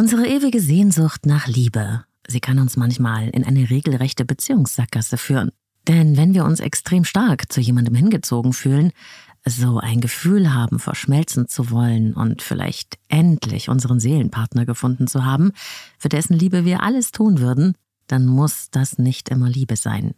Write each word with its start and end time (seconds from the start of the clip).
Unsere 0.00 0.26
ewige 0.26 0.62
Sehnsucht 0.62 1.26
nach 1.26 1.46
Liebe, 1.46 2.06
sie 2.26 2.40
kann 2.40 2.58
uns 2.58 2.78
manchmal 2.78 3.28
in 3.28 3.44
eine 3.44 3.68
regelrechte 3.68 4.24
Beziehungssackgasse 4.24 5.18
führen. 5.18 5.50
Denn 5.86 6.16
wenn 6.16 6.32
wir 6.32 6.46
uns 6.46 6.60
extrem 6.60 7.04
stark 7.04 7.52
zu 7.52 7.60
jemandem 7.60 7.94
hingezogen 7.94 8.54
fühlen, 8.54 8.92
so 9.44 9.76
ein 9.76 10.00
Gefühl 10.00 10.54
haben, 10.54 10.78
verschmelzen 10.78 11.48
zu 11.48 11.70
wollen 11.70 12.14
und 12.14 12.40
vielleicht 12.40 12.98
endlich 13.08 13.68
unseren 13.68 14.00
Seelenpartner 14.00 14.64
gefunden 14.64 15.06
zu 15.06 15.26
haben, 15.26 15.52
für 15.98 16.08
dessen 16.08 16.32
Liebe 16.32 16.64
wir 16.64 16.82
alles 16.82 17.12
tun 17.12 17.38
würden, 17.38 17.74
dann 18.06 18.24
muss 18.24 18.70
das 18.70 18.96
nicht 18.96 19.28
immer 19.28 19.50
Liebe 19.50 19.76
sein. 19.76 20.14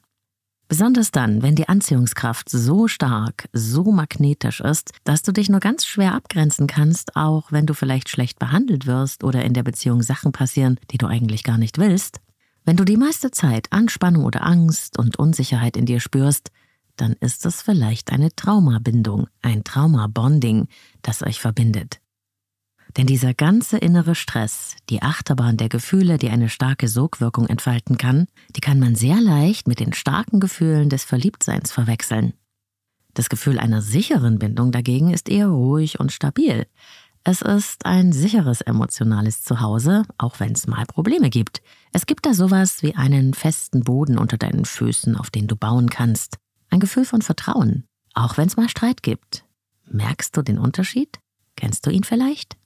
Besonders 0.72 1.10
dann, 1.10 1.42
wenn 1.42 1.54
die 1.54 1.68
Anziehungskraft 1.68 2.48
so 2.48 2.88
stark, 2.88 3.46
so 3.52 3.92
magnetisch 3.92 4.62
ist, 4.62 4.92
dass 5.04 5.20
du 5.20 5.30
dich 5.30 5.50
nur 5.50 5.60
ganz 5.60 5.84
schwer 5.84 6.14
abgrenzen 6.14 6.66
kannst, 6.66 7.14
auch 7.14 7.52
wenn 7.52 7.66
du 7.66 7.74
vielleicht 7.74 8.08
schlecht 8.08 8.38
behandelt 8.38 8.86
wirst 8.86 9.22
oder 9.22 9.44
in 9.44 9.52
der 9.52 9.64
Beziehung 9.64 10.02
Sachen 10.02 10.32
passieren, 10.32 10.80
die 10.90 10.96
du 10.96 11.06
eigentlich 11.06 11.44
gar 11.44 11.58
nicht 11.58 11.76
willst. 11.76 12.22
Wenn 12.64 12.78
du 12.78 12.86
die 12.86 12.96
meiste 12.96 13.30
Zeit 13.30 13.66
Anspannung 13.70 14.24
oder 14.24 14.46
Angst 14.46 14.98
und 14.98 15.18
Unsicherheit 15.18 15.76
in 15.76 15.84
dir 15.84 16.00
spürst, 16.00 16.50
dann 16.96 17.16
ist 17.20 17.44
es 17.44 17.60
vielleicht 17.60 18.10
eine 18.10 18.34
Traumabindung, 18.34 19.26
ein 19.42 19.64
Traumabonding, 19.64 20.68
das 21.02 21.22
euch 21.22 21.38
verbindet. 21.38 22.01
Denn 22.96 23.06
dieser 23.06 23.32
ganze 23.32 23.78
innere 23.78 24.14
Stress, 24.14 24.76
die 24.90 25.02
Achterbahn 25.02 25.56
der 25.56 25.68
Gefühle, 25.68 26.18
die 26.18 26.28
eine 26.28 26.50
starke 26.50 26.88
Sogwirkung 26.88 27.46
entfalten 27.46 27.96
kann, 27.96 28.26
die 28.54 28.60
kann 28.60 28.78
man 28.78 28.94
sehr 28.94 29.20
leicht 29.20 29.66
mit 29.66 29.80
den 29.80 29.94
starken 29.94 30.40
Gefühlen 30.40 30.90
des 30.90 31.04
Verliebtseins 31.04 31.72
verwechseln. 31.72 32.34
Das 33.14 33.28
Gefühl 33.28 33.58
einer 33.58 33.82
sicheren 33.82 34.38
Bindung 34.38 34.72
dagegen 34.72 35.12
ist 35.12 35.28
eher 35.28 35.48
ruhig 35.48 36.00
und 36.00 36.12
stabil. 36.12 36.66
Es 37.24 37.40
ist 37.40 37.86
ein 37.86 38.12
sicheres 38.12 38.62
emotionales 38.62 39.42
Zuhause, 39.42 40.02
auch 40.18 40.40
wenn 40.40 40.52
es 40.52 40.66
mal 40.66 40.84
Probleme 40.86 41.30
gibt. 41.30 41.62
Es 41.92 42.06
gibt 42.06 42.26
da 42.26 42.34
sowas 42.34 42.82
wie 42.82 42.96
einen 42.96 43.32
festen 43.32 43.84
Boden 43.84 44.18
unter 44.18 44.38
deinen 44.38 44.64
Füßen, 44.64 45.16
auf 45.16 45.30
den 45.30 45.46
du 45.46 45.54
bauen 45.54 45.88
kannst. 45.88 46.38
Ein 46.68 46.80
Gefühl 46.80 47.04
von 47.04 47.22
Vertrauen, 47.22 47.84
auch 48.14 48.38
wenn 48.38 48.48
es 48.48 48.56
mal 48.56 48.68
Streit 48.68 49.02
gibt. 49.02 49.44
Merkst 49.88 50.36
du 50.36 50.42
den 50.42 50.58
Unterschied? 50.58 51.20
Kennst 51.54 51.86
du 51.86 51.90
ihn 51.90 52.02
vielleicht? 52.02 52.56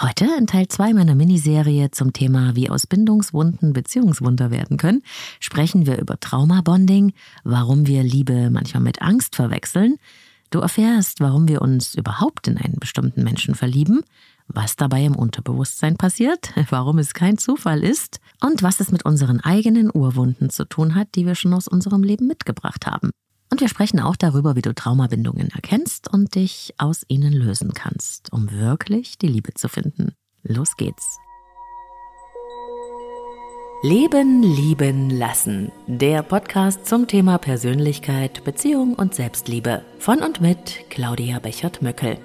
Heute 0.00 0.28
in 0.38 0.46
Teil 0.46 0.68
2 0.68 0.94
meiner 0.94 1.16
Miniserie 1.16 1.90
zum 1.90 2.12
Thema 2.12 2.54
wie 2.54 2.70
aus 2.70 2.86
Bindungswunden 2.86 3.72
Beziehungswunder 3.72 4.52
werden 4.52 4.76
können, 4.76 5.02
sprechen 5.40 5.86
wir 5.86 5.98
über 5.98 6.20
Traumabonding, 6.20 7.14
warum 7.42 7.88
wir 7.88 8.04
Liebe 8.04 8.48
manchmal 8.50 8.84
mit 8.84 9.02
Angst 9.02 9.34
verwechseln. 9.34 9.96
Du 10.50 10.60
erfährst, 10.60 11.18
warum 11.18 11.48
wir 11.48 11.62
uns 11.62 11.96
überhaupt 11.96 12.46
in 12.46 12.58
einen 12.58 12.76
bestimmten 12.78 13.24
Menschen 13.24 13.56
verlieben, 13.56 14.02
was 14.46 14.76
dabei 14.76 15.04
im 15.04 15.16
Unterbewusstsein 15.16 15.96
passiert, 15.96 16.52
warum 16.70 16.98
es 16.98 17.12
kein 17.12 17.36
Zufall 17.36 17.82
ist 17.82 18.20
und 18.40 18.62
was 18.62 18.78
es 18.78 18.92
mit 18.92 19.04
unseren 19.04 19.40
eigenen 19.40 19.90
Urwunden 19.92 20.48
zu 20.48 20.64
tun 20.64 20.94
hat, 20.94 21.08
die 21.16 21.26
wir 21.26 21.34
schon 21.34 21.54
aus 21.54 21.66
unserem 21.66 22.04
Leben 22.04 22.28
mitgebracht 22.28 22.86
haben. 22.86 23.10
Und 23.50 23.60
wir 23.60 23.68
sprechen 23.68 24.00
auch 24.00 24.16
darüber, 24.16 24.56
wie 24.56 24.62
du 24.62 24.74
Traumabindungen 24.74 25.48
erkennst 25.50 26.12
und 26.12 26.34
dich 26.34 26.74
aus 26.78 27.04
ihnen 27.08 27.32
lösen 27.32 27.72
kannst, 27.72 28.32
um 28.32 28.50
wirklich 28.50 29.18
die 29.18 29.28
Liebe 29.28 29.54
zu 29.54 29.68
finden. 29.68 30.12
Los 30.42 30.76
geht's. 30.76 31.18
Leben, 33.82 34.42
lieben, 34.42 35.08
lassen. 35.08 35.70
Der 35.86 36.22
Podcast 36.22 36.84
zum 36.84 37.06
Thema 37.06 37.38
Persönlichkeit, 37.38 38.42
Beziehung 38.44 38.94
und 38.94 39.14
Selbstliebe. 39.14 39.84
Von 40.00 40.18
und 40.22 40.40
mit 40.40 40.90
Claudia 40.90 41.38
Bechert-Möckel. 41.38 42.18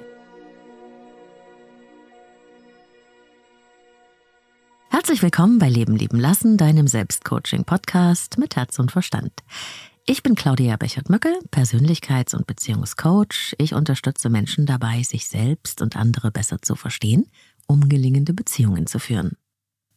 Herzlich 4.90 5.22
willkommen 5.22 5.60
bei 5.60 5.70
Leben, 5.70 5.96
lieben, 5.96 6.20
lassen, 6.20 6.58
deinem 6.58 6.88
Selbstcoaching-Podcast 6.88 8.40
mit 8.40 8.56
Herz 8.56 8.80
und 8.80 8.92
Verstand. 8.92 9.32
Ich 10.06 10.22
bin 10.22 10.36
Claudia 10.36 10.76
Bechert-Möckel, 10.76 11.34
Persönlichkeits- 11.50 12.36
und 12.36 12.46
Beziehungscoach. 12.46 13.56
Ich 13.58 13.74
unterstütze 13.74 14.30
Menschen 14.30 14.66
dabei, 14.66 15.02
sich 15.02 15.30
selbst 15.30 15.82
und 15.82 15.96
andere 15.96 16.30
besser 16.30 16.62
zu 16.62 16.76
verstehen, 16.76 17.28
um 17.68 17.88
gelingende 17.88 18.34
Beziehungen 18.34 18.86
zu 18.86 19.00
führen. 19.00 19.38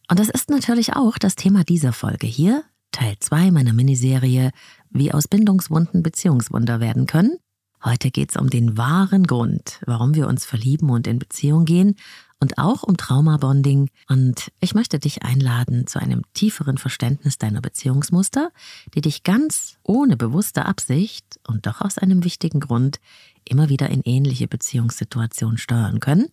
Und 0.09 0.17
das 0.17 0.29
ist 0.29 0.49
natürlich 0.49 0.93
auch 0.93 1.17
das 1.17 1.35
Thema 1.35 1.65
dieser 1.65 1.91
Folge 1.91 2.25
hier, 2.25 2.63
Teil 2.93 3.17
2 3.19 3.51
meiner 3.51 3.73
Miniserie, 3.73 4.51
wie 4.89 5.11
aus 5.11 5.27
Bindungswunden 5.27 6.03
Beziehungswunder 6.03 6.79
werden 6.79 7.05
können. 7.05 7.37
Heute 7.83 8.09
geht 8.09 8.29
es 8.29 8.37
um 8.37 8.49
den 8.49 8.77
wahren 8.77 9.27
Grund, 9.27 9.81
warum 9.85 10.15
wir 10.15 10.29
uns 10.29 10.45
verlieben 10.45 10.89
und 10.89 11.05
in 11.05 11.19
Beziehung 11.19 11.65
gehen 11.65 11.95
und 12.39 12.57
auch 12.57 12.83
um 12.83 12.97
Traumabonding. 12.97 13.89
Und 14.07 14.51
ich 14.59 14.73
möchte 14.75 14.99
dich 14.99 15.23
einladen 15.23 15.87
zu 15.87 15.99
einem 15.99 16.21
tieferen 16.33 16.77
Verständnis 16.77 17.37
deiner 17.37 17.61
Beziehungsmuster, 17.61 18.51
die 18.93 19.01
dich 19.01 19.23
ganz 19.23 19.77
ohne 19.83 20.17
bewusste 20.17 20.65
Absicht 20.65 21.39
und 21.47 21.65
doch 21.65 21.81
aus 21.81 21.97
einem 21.97 22.23
wichtigen 22.23 22.59
Grund 22.59 22.99
immer 23.45 23.69
wieder 23.69 23.89
in 23.89 24.01
ähnliche 24.03 24.47
Beziehungssituationen 24.47 25.57
steuern 25.57 25.99
können. 25.99 26.27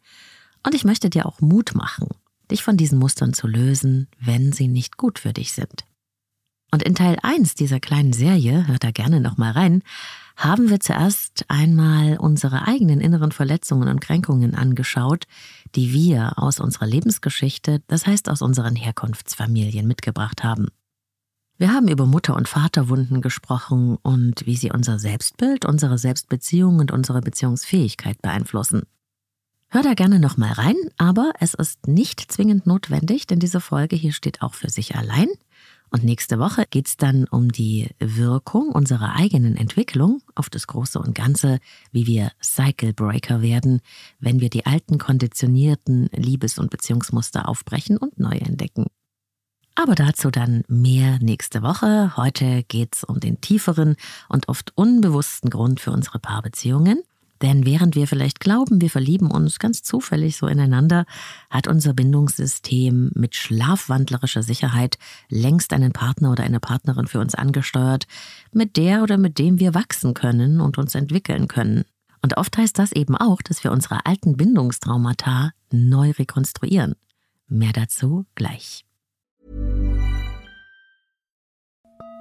Und 0.62 0.74
ich 0.74 0.84
möchte 0.84 1.10
dir 1.10 1.26
auch 1.26 1.40
Mut 1.40 1.74
machen, 1.74 2.08
dich 2.50 2.62
von 2.62 2.76
diesen 2.76 2.98
Mustern 2.98 3.32
zu 3.32 3.46
lösen, 3.46 4.08
wenn 4.20 4.52
sie 4.52 4.68
nicht 4.68 4.96
gut 4.96 5.18
für 5.18 5.32
dich 5.32 5.52
sind. 5.52 5.84
Und 6.70 6.82
in 6.82 6.96
Teil 6.96 7.16
1 7.22 7.54
dieser 7.54 7.78
kleinen 7.78 8.12
Serie, 8.12 8.66
hört 8.66 8.82
da 8.82 8.90
gerne 8.90 9.20
nochmal 9.20 9.52
rein, 9.52 9.82
haben 10.36 10.70
wir 10.70 10.80
zuerst 10.80 11.44
einmal 11.48 12.16
unsere 12.18 12.66
eigenen 12.66 13.00
inneren 13.00 13.30
Verletzungen 13.30 13.88
und 13.88 14.00
Kränkungen 14.00 14.56
angeschaut, 14.56 15.26
die 15.74 15.92
wir 15.92 16.38
aus 16.38 16.60
unserer 16.60 16.86
Lebensgeschichte, 16.86 17.82
das 17.86 18.06
heißt 18.06 18.28
aus 18.28 18.42
unseren 18.42 18.76
Herkunftsfamilien 18.76 19.86
mitgebracht 19.86 20.44
haben. 20.44 20.68
Wir 21.56 21.72
haben 21.72 21.88
über 21.88 22.06
Mutter- 22.06 22.34
und 22.34 22.48
Vaterwunden 22.48 23.20
gesprochen 23.20 23.96
und 24.02 24.44
wie 24.46 24.56
sie 24.56 24.72
unser 24.72 24.98
Selbstbild, 24.98 25.64
unsere 25.64 25.98
Selbstbeziehung 25.98 26.80
und 26.80 26.90
unsere 26.90 27.20
Beziehungsfähigkeit 27.20 28.20
beeinflussen. 28.20 28.82
Hör 29.68 29.82
da 29.82 29.94
gerne 29.94 30.18
nochmal 30.18 30.52
rein, 30.52 30.76
aber 30.98 31.32
es 31.40 31.54
ist 31.54 31.86
nicht 31.86 32.20
zwingend 32.32 32.66
notwendig, 32.66 33.26
denn 33.26 33.38
diese 33.38 33.60
Folge 33.60 33.96
hier 33.96 34.12
steht 34.12 34.42
auch 34.42 34.54
für 34.54 34.70
sich 34.70 34.96
allein. 34.96 35.28
Und 35.94 36.02
nächste 36.02 36.40
Woche 36.40 36.64
geht 36.68 36.88
es 36.88 36.96
dann 36.96 37.22
um 37.28 37.52
die 37.52 37.88
Wirkung 38.00 38.70
unserer 38.70 39.14
eigenen 39.14 39.56
Entwicklung 39.56 40.22
auf 40.34 40.50
das 40.50 40.66
Große 40.66 40.98
und 40.98 41.14
Ganze, 41.14 41.60
wie 41.92 42.08
wir 42.08 42.32
Cycle 42.42 42.92
Breaker 42.92 43.42
werden, 43.42 43.80
wenn 44.18 44.40
wir 44.40 44.50
die 44.50 44.66
alten 44.66 44.98
konditionierten 44.98 46.10
Liebes- 46.12 46.58
und 46.58 46.70
Beziehungsmuster 46.70 47.48
aufbrechen 47.48 47.96
und 47.96 48.18
neu 48.18 48.36
entdecken. 48.38 48.86
Aber 49.76 49.94
dazu 49.94 50.32
dann 50.32 50.64
mehr 50.66 51.20
nächste 51.20 51.62
Woche. 51.62 52.16
Heute 52.16 52.64
geht 52.64 52.96
es 52.96 53.04
um 53.04 53.20
den 53.20 53.40
tieferen 53.40 53.94
und 54.28 54.48
oft 54.48 54.72
unbewussten 54.76 55.48
Grund 55.48 55.78
für 55.78 55.92
unsere 55.92 56.18
Paarbeziehungen. 56.18 57.04
Denn 57.42 57.66
während 57.66 57.96
wir 57.96 58.06
vielleicht 58.06 58.40
glauben, 58.40 58.80
wir 58.80 58.90
verlieben 58.90 59.30
uns 59.30 59.58
ganz 59.58 59.82
zufällig 59.82 60.36
so 60.36 60.46
ineinander, 60.46 61.04
hat 61.50 61.66
unser 61.66 61.92
Bindungssystem 61.92 63.10
mit 63.14 63.34
schlafwandlerischer 63.34 64.42
Sicherheit 64.42 64.98
längst 65.28 65.72
einen 65.72 65.92
Partner 65.92 66.32
oder 66.32 66.44
eine 66.44 66.60
Partnerin 66.60 67.06
für 67.06 67.20
uns 67.20 67.34
angesteuert, 67.34 68.06
mit 68.52 68.76
der 68.76 69.02
oder 69.02 69.18
mit 69.18 69.38
dem 69.38 69.58
wir 69.58 69.74
wachsen 69.74 70.14
können 70.14 70.60
und 70.60 70.78
uns 70.78 70.94
entwickeln 70.94 71.48
können. 71.48 71.84
Und 72.22 72.38
oft 72.38 72.56
heißt 72.56 72.78
das 72.78 72.92
eben 72.92 73.16
auch, 73.16 73.42
dass 73.42 73.64
wir 73.64 73.72
unsere 73.72 74.06
alten 74.06 74.36
Bindungstraumata 74.36 75.50
neu 75.70 76.12
rekonstruieren. 76.12 76.94
Mehr 77.48 77.72
dazu 77.72 78.24
gleich. 78.34 78.84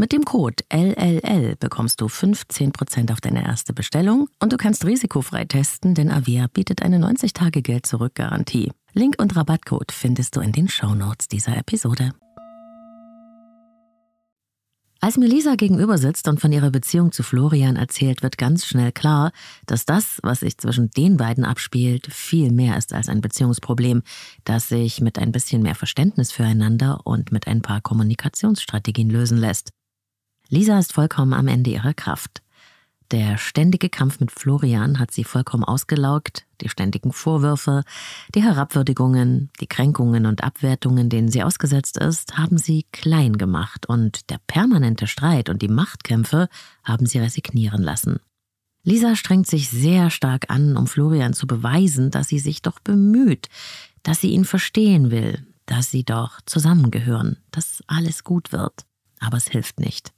Mit 0.00 0.12
dem 0.12 0.24
Code 0.24 0.62
LLL 0.72 1.56
bekommst 1.56 2.00
du 2.00 2.06
15% 2.06 3.10
auf 3.10 3.20
deine 3.20 3.44
erste 3.44 3.72
Bestellung 3.72 4.28
und 4.38 4.52
du 4.52 4.56
kannst 4.56 4.84
risikofrei 4.84 5.44
testen, 5.44 5.96
denn 5.96 6.12
Avea 6.12 6.46
bietet 6.46 6.82
eine 6.82 6.98
90-Tage-Geld-Zurück-Garantie. 6.98 8.70
Link 8.92 9.16
und 9.18 9.34
Rabattcode 9.34 9.90
findest 9.90 10.36
du 10.36 10.40
in 10.40 10.52
den 10.52 10.68
Shownotes 10.68 11.26
dieser 11.26 11.56
Episode. 11.56 12.12
Als 15.00 15.16
mir 15.16 15.26
Lisa 15.26 15.56
gegenüber 15.56 15.98
sitzt 15.98 16.28
und 16.28 16.40
von 16.40 16.52
ihrer 16.52 16.70
Beziehung 16.70 17.10
zu 17.10 17.24
Florian 17.24 17.74
erzählt, 17.74 18.22
wird 18.22 18.38
ganz 18.38 18.66
schnell 18.66 18.92
klar, 18.92 19.32
dass 19.66 19.84
das, 19.84 20.20
was 20.22 20.40
sich 20.40 20.58
zwischen 20.58 20.90
den 20.90 21.16
beiden 21.16 21.44
abspielt, 21.44 22.06
viel 22.12 22.52
mehr 22.52 22.76
ist 22.76 22.92
als 22.92 23.08
ein 23.08 23.20
Beziehungsproblem, 23.20 24.02
das 24.44 24.68
sich 24.68 25.00
mit 25.00 25.18
ein 25.18 25.32
bisschen 25.32 25.62
mehr 25.62 25.74
Verständnis 25.74 26.30
füreinander 26.30 27.00
und 27.04 27.32
mit 27.32 27.48
ein 27.48 27.62
paar 27.62 27.80
Kommunikationsstrategien 27.80 29.10
lösen 29.10 29.38
lässt. 29.38 29.70
Lisa 30.48 30.78
ist 30.78 30.94
vollkommen 30.94 31.34
am 31.34 31.46
Ende 31.46 31.70
ihrer 31.70 31.92
Kraft. 31.92 32.42
Der 33.10 33.38
ständige 33.38 33.88
Kampf 33.88 34.20
mit 34.20 34.30
Florian 34.30 34.98
hat 34.98 35.10
sie 35.10 35.24
vollkommen 35.24 35.64
ausgelaugt, 35.64 36.46
die 36.60 36.68
ständigen 36.68 37.12
Vorwürfe, 37.12 37.82
die 38.34 38.42
Herabwürdigungen, 38.42 39.50
die 39.60 39.66
Kränkungen 39.66 40.26
und 40.26 40.44
Abwertungen, 40.44 41.08
denen 41.08 41.28
sie 41.28 41.42
ausgesetzt 41.42 41.96
ist, 41.96 42.36
haben 42.36 42.58
sie 42.58 42.86
klein 42.92 43.38
gemacht 43.38 43.86
und 43.88 44.28
der 44.30 44.38
permanente 44.46 45.06
Streit 45.06 45.48
und 45.48 45.62
die 45.62 45.68
Machtkämpfe 45.68 46.48
haben 46.84 47.06
sie 47.06 47.18
resignieren 47.18 47.82
lassen. 47.82 48.20
Lisa 48.84 49.16
strengt 49.16 49.46
sich 49.46 49.70
sehr 49.70 50.10
stark 50.10 50.50
an, 50.50 50.76
um 50.76 50.86
Florian 50.86 51.32
zu 51.32 51.46
beweisen, 51.46 52.10
dass 52.10 52.28
sie 52.28 52.38
sich 52.38 52.62
doch 52.62 52.78
bemüht, 52.80 53.48
dass 54.02 54.20
sie 54.20 54.30
ihn 54.30 54.44
verstehen 54.44 55.10
will, 55.10 55.46
dass 55.66 55.90
sie 55.90 56.04
doch 56.04 56.40
zusammengehören, 56.46 57.38
dass 57.50 57.82
alles 57.86 58.24
gut 58.24 58.52
wird. 58.52 58.84
Aber 59.20 59.36
es 59.36 59.48
hilft 59.48 59.80
nicht. 59.80 60.12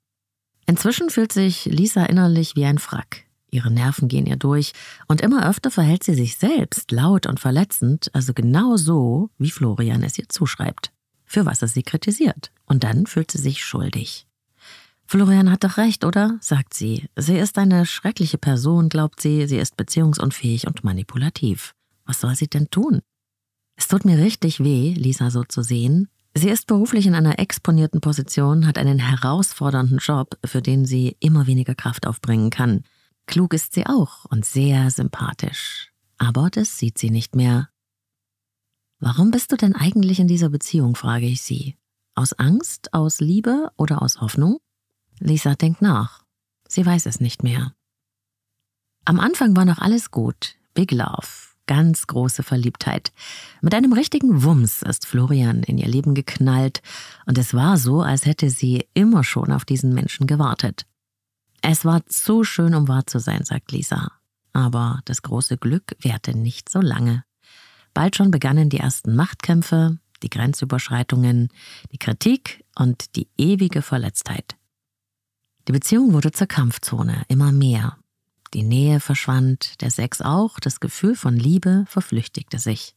Inzwischen 0.70 1.10
fühlt 1.10 1.32
sich 1.32 1.64
Lisa 1.64 2.04
innerlich 2.04 2.54
wie 2.54 2.64
ein 2.64 2.78
Frack. 2.78 3.24
Ihre 3.50 3.72
Nerven 3.72 4.06
gehen 4.06 4.26
ihr 4.26 4.36
durch 4.36 4.70
und 5.08 5.20
immer 5.20 5.50
öfter 5.50 5.68
verhält 5.72 6.04
sie 6.04 6.14
sich 6.14 6.36
selbst 6.36 6.92
laut 6.92 7.26
und 7.26 7.40
verletzend, 7.40 8.08
also 8.14 8.32
genau 8.32 8.76
so, 8.76 9.30
wie 9.36 9.50
Florian 9.50 10.04
es 10.04 10.16
ihr 10.16 10.28
zuschreibt, 10.28 10.92
für 11.24 11.44
was 11.44 11.60
er 11.60 11.66
sie 11.66 11.82
kritisiert. 11.82 12.52
Und 12.66 12.84
dann 12.84 13.06
fühlt 13.06 13.32
sie 13.32 13.38
sich 13.38 13.64
schuldig. 13.64 14.28
Florian 15.06 15.50
hat 15.50 15.64
doch 15.64 15.76
recht, 15.76 16.04
oder? 16.04 16.38
sagt 16.40 16.72
sie. 16.74 17.08
Sie 17.16 17.36
ist 17.36 17.58
eine 17.58 17.84
schreckliche 17.84 18.38
Person, 18.38 18.88
glaubt 18.90 19.20
sie, 19.20 19.48
sie 19.48 19.58
ist 19.58 19.76
beziehungsunfähig 19.76 20.68
und 20.68 20.84
manipulativ. 20.84 21.74
Was 22.06 22.20
soll 22.20 22.36
sie 22.36 22.46
denn 22.46 22.70
tun? 22.70 23.00
Es 23.74 23.88
tut 23.88 24.04
mir 24.04 24.18
richtig 24.18 24.62
weh, 24.62 24.94
Lisa 24.96 25.32
so 25.32 25.42
zu 25.42 25.62
sehen, 25.62 26.06
Sie 26.34 26.48
ist 26.48 26.66
beruflich 26.66 27.06
in 27.06 27.14
einer 27.14 27.38
exponierten 27.38 28.00
Position, 28.00 28.66
hat 28.66 28.78
einen 28.78 28.98
herausfordernden 28.98 29.98
Job, 29.98 30.38
für 30.44 30.62
den 30.62 30.86
sie 30.86 31.16
immer 31.20 31.46
weniger 31.46 31.74
Kraft 31.74 32.06
aufbringen 32.06 32.50
kann. 32.50 32.84
Klug 33.26 33.52
ist 33.52 33.74
sie 33.74 33.86
auch 33.86 34.26
und 34.26 34.44
sehr 34.44 34.90
sympathisch. 34.90 35.92
Aber 36.18 36.50
das 36.50 36.78
sieht 36.78 36.98
sie 36.98 37.10
nicht 37.10 37.34
mehr. 37.34 37.68
Warum 39.00 39.30
bist 39.30 39.50
du 39.50 39.56
denn 39.56 39.74
eigentlich 39.74 40.20
in 40.20 40.28
dieser 40.28 40.50
Beziehung, 40.50 40.94
frage 40.94 41.26
ich 41.26 41.42
sie. 41.42 41.76
Aus 42.14 42.32
Angst, 42.34 42.92
aus 42.92 43.20
Liebe 43.20 43.70
oder 43.76 44.02
aus 44.02 44.20
Hoffnung? 44.20 44.60
Lisa 45.18 45.54
denkt 45.54 45.82
nach. 45.82 46.24
Sie 46.68 46.84
weiß 46.84 47.06
es 47.06 47.20
nicht 47.20 47.42
mehr. 47.42 47.74
Am 49.04 49.18
Anfang 49.18 49.56
war 49.56 49.64
noch 49.64 49.78
alles 49.78 50.10
gut. 50.10 50.56
Big 50.74 50.92
Love 50.92 51.49
ganz 51.66 52.06
große 52.06 52.42
Verliebtheit. 52.42 53.12
Mit 53.60 53.74
einem 53.74 53.92
richtigen 53.92 54.42
Wumms 54.42 54.82
ist 54.82 55.06
Florian 55.06 55.62
in 55.62 55.78
ihr 55.78 55.88
Leben 55.88 56.14
geknallt 56.14 56.82
und 57.26 57.38
es 57.38 57.54
war 57.54 57.76
so, 57.76 58.02
als 58.02 58.26
hätte 58.26 58.50
sie 58.50 58.86
immer 58.94 59.24
schon 59.24 59.52
auf 59.52 59.64
diesen 59.64 59.94
Menschen 59.94 60.26
gewartet. 60.26 60.86
Es 61.62 61.84
war 61.84 62.04
zu 62.06 62.44
schön, 62.44 62.74
um 62.74 62.88
wahr 62.88 63.06
zu 63.06 63.18
sein, 63.18 63.44
sagt 63.44 63.72
Lisa. 63.72 64.12
Aber 64.52 65.00
das 65.04 65.22
große 65.22 65.58
Glück 65.58 65.96
währte 66.00 66.36
nicht 66.36 66.68
so 66.68 66.80
lange. 66.80 67.24
Bald 67.94 68.16
schon 68.16 68.30
begannen 68.30 68.68
die 68.68 68.78
ersten 68.78 69.14
Machtkämpfe, 69.14 69.98
die 70.22 70.30
Grenzüberschreitungen, 70.30 71.48
die 71.92 71.98
Kritik 71.98 72.64
und 72.76 73.16
die 73.16 73.28
ewige 73.36 73.82
Verletztheit. 73.82 74.56
Die 75.68 75.72
Beziehung 75.72 76.12
wurde 76.12 76.32
zur 76.32 76.46
Kampfzone, 76.46 77.22
immer 77.28 77.52
mehr. 77.52 77.96
Die 78.52 78.62
Nähe 78.62 79.00
verschwand, 79.00 79.80
der 79.80 79.90
Sex 79.90 80.20
auch, 80.20 80.58
das 80.58 80.80
Gefühl 80.80 81.14
von 81.14 81.36
Liebe 81.36 81.84
verflüchtigte 81.86 82.58
sich. 82.58 82.96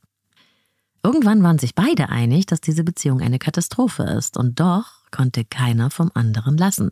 Irgendwann 1.03 1.43
waren 1.43 1.59
sich 1.59 1.75
beide 1.75 2.09
einig, 2.09 2.45
dass 2.45 2.61
diese 2.61 2.83
Beziehung 2.83 3.21
eine 3.21 3.39
Katastrophe 3.39 4.03
ist, 4.03 4.37
und 4.37 4.59
doch 4.59 5.09
konnte 5.11 5.45
keiner 5.45 5.91
vom 5.91 6.11
anderen 6.13 6.57
lassen, 6.57 6.91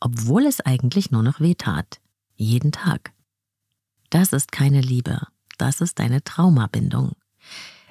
obwohl 0.00 0.46
es 0.46 0.60
eigentlich 0.60 1.10
nur 1.10 1.22
noch 1.22 1.40
weh 1.40 1.54
tat. 1.54 2.00
Jeden 2.36 2.72
Tag. 2.72 3.12
Das 4.10 4.32
ist 4.32 4.52
keine 4.52 4.80
Liebe, 4.80 5.26
das 5.58 5.80
ist 5.80 6.00
eine 6.00 6.22
Traumabindung. 6.22 7.12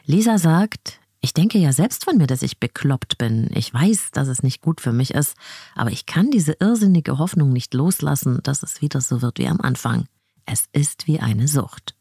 Lisa 0.05 0.37
sagt, 0.37 1.00
ich 1.21 1.33
denke 1.33 1.59
ja 1.59 1.71
selbst 1.71 2.03
von 2.03 2.17
mir, 2.17 2.27
dass 2.27 2.41
ich 2.41 2.59
bekloppt 2.59 3.19
bin. 3.19 3.49
Ich 3.53 3.71
weiß, 3.71 4.11
dass 4.11 4.27
es 4.27 4.41
nicht 4.41 4.61
gut 4.61 4.81
für 4.81 4.91
mich 4.91 5.13
ist, 5.13 5.37
aber 5.75 5.91
ich 5.91 6.07
kann 6.07 6.31
diese 6.31 6.53
irrsinnige 6.59 7.19
Hoffnung 7.19 7.53
nicht 7.53 7.73
loslassen, 7.75 8.39
dass 8.43 8.63
es 8.63 8.81
wieder 8.81 9.01
so 9.01 9.21
wird 9.21 9.37
wie 9.37 9.47
am 9.47 9.61
Anfang. 9.61 10.05
Es 10.45 10.65
ist 10.73 11.07
wie 11.07 11.19
eine 11.19 11.47
Sucht. 11.47 11.95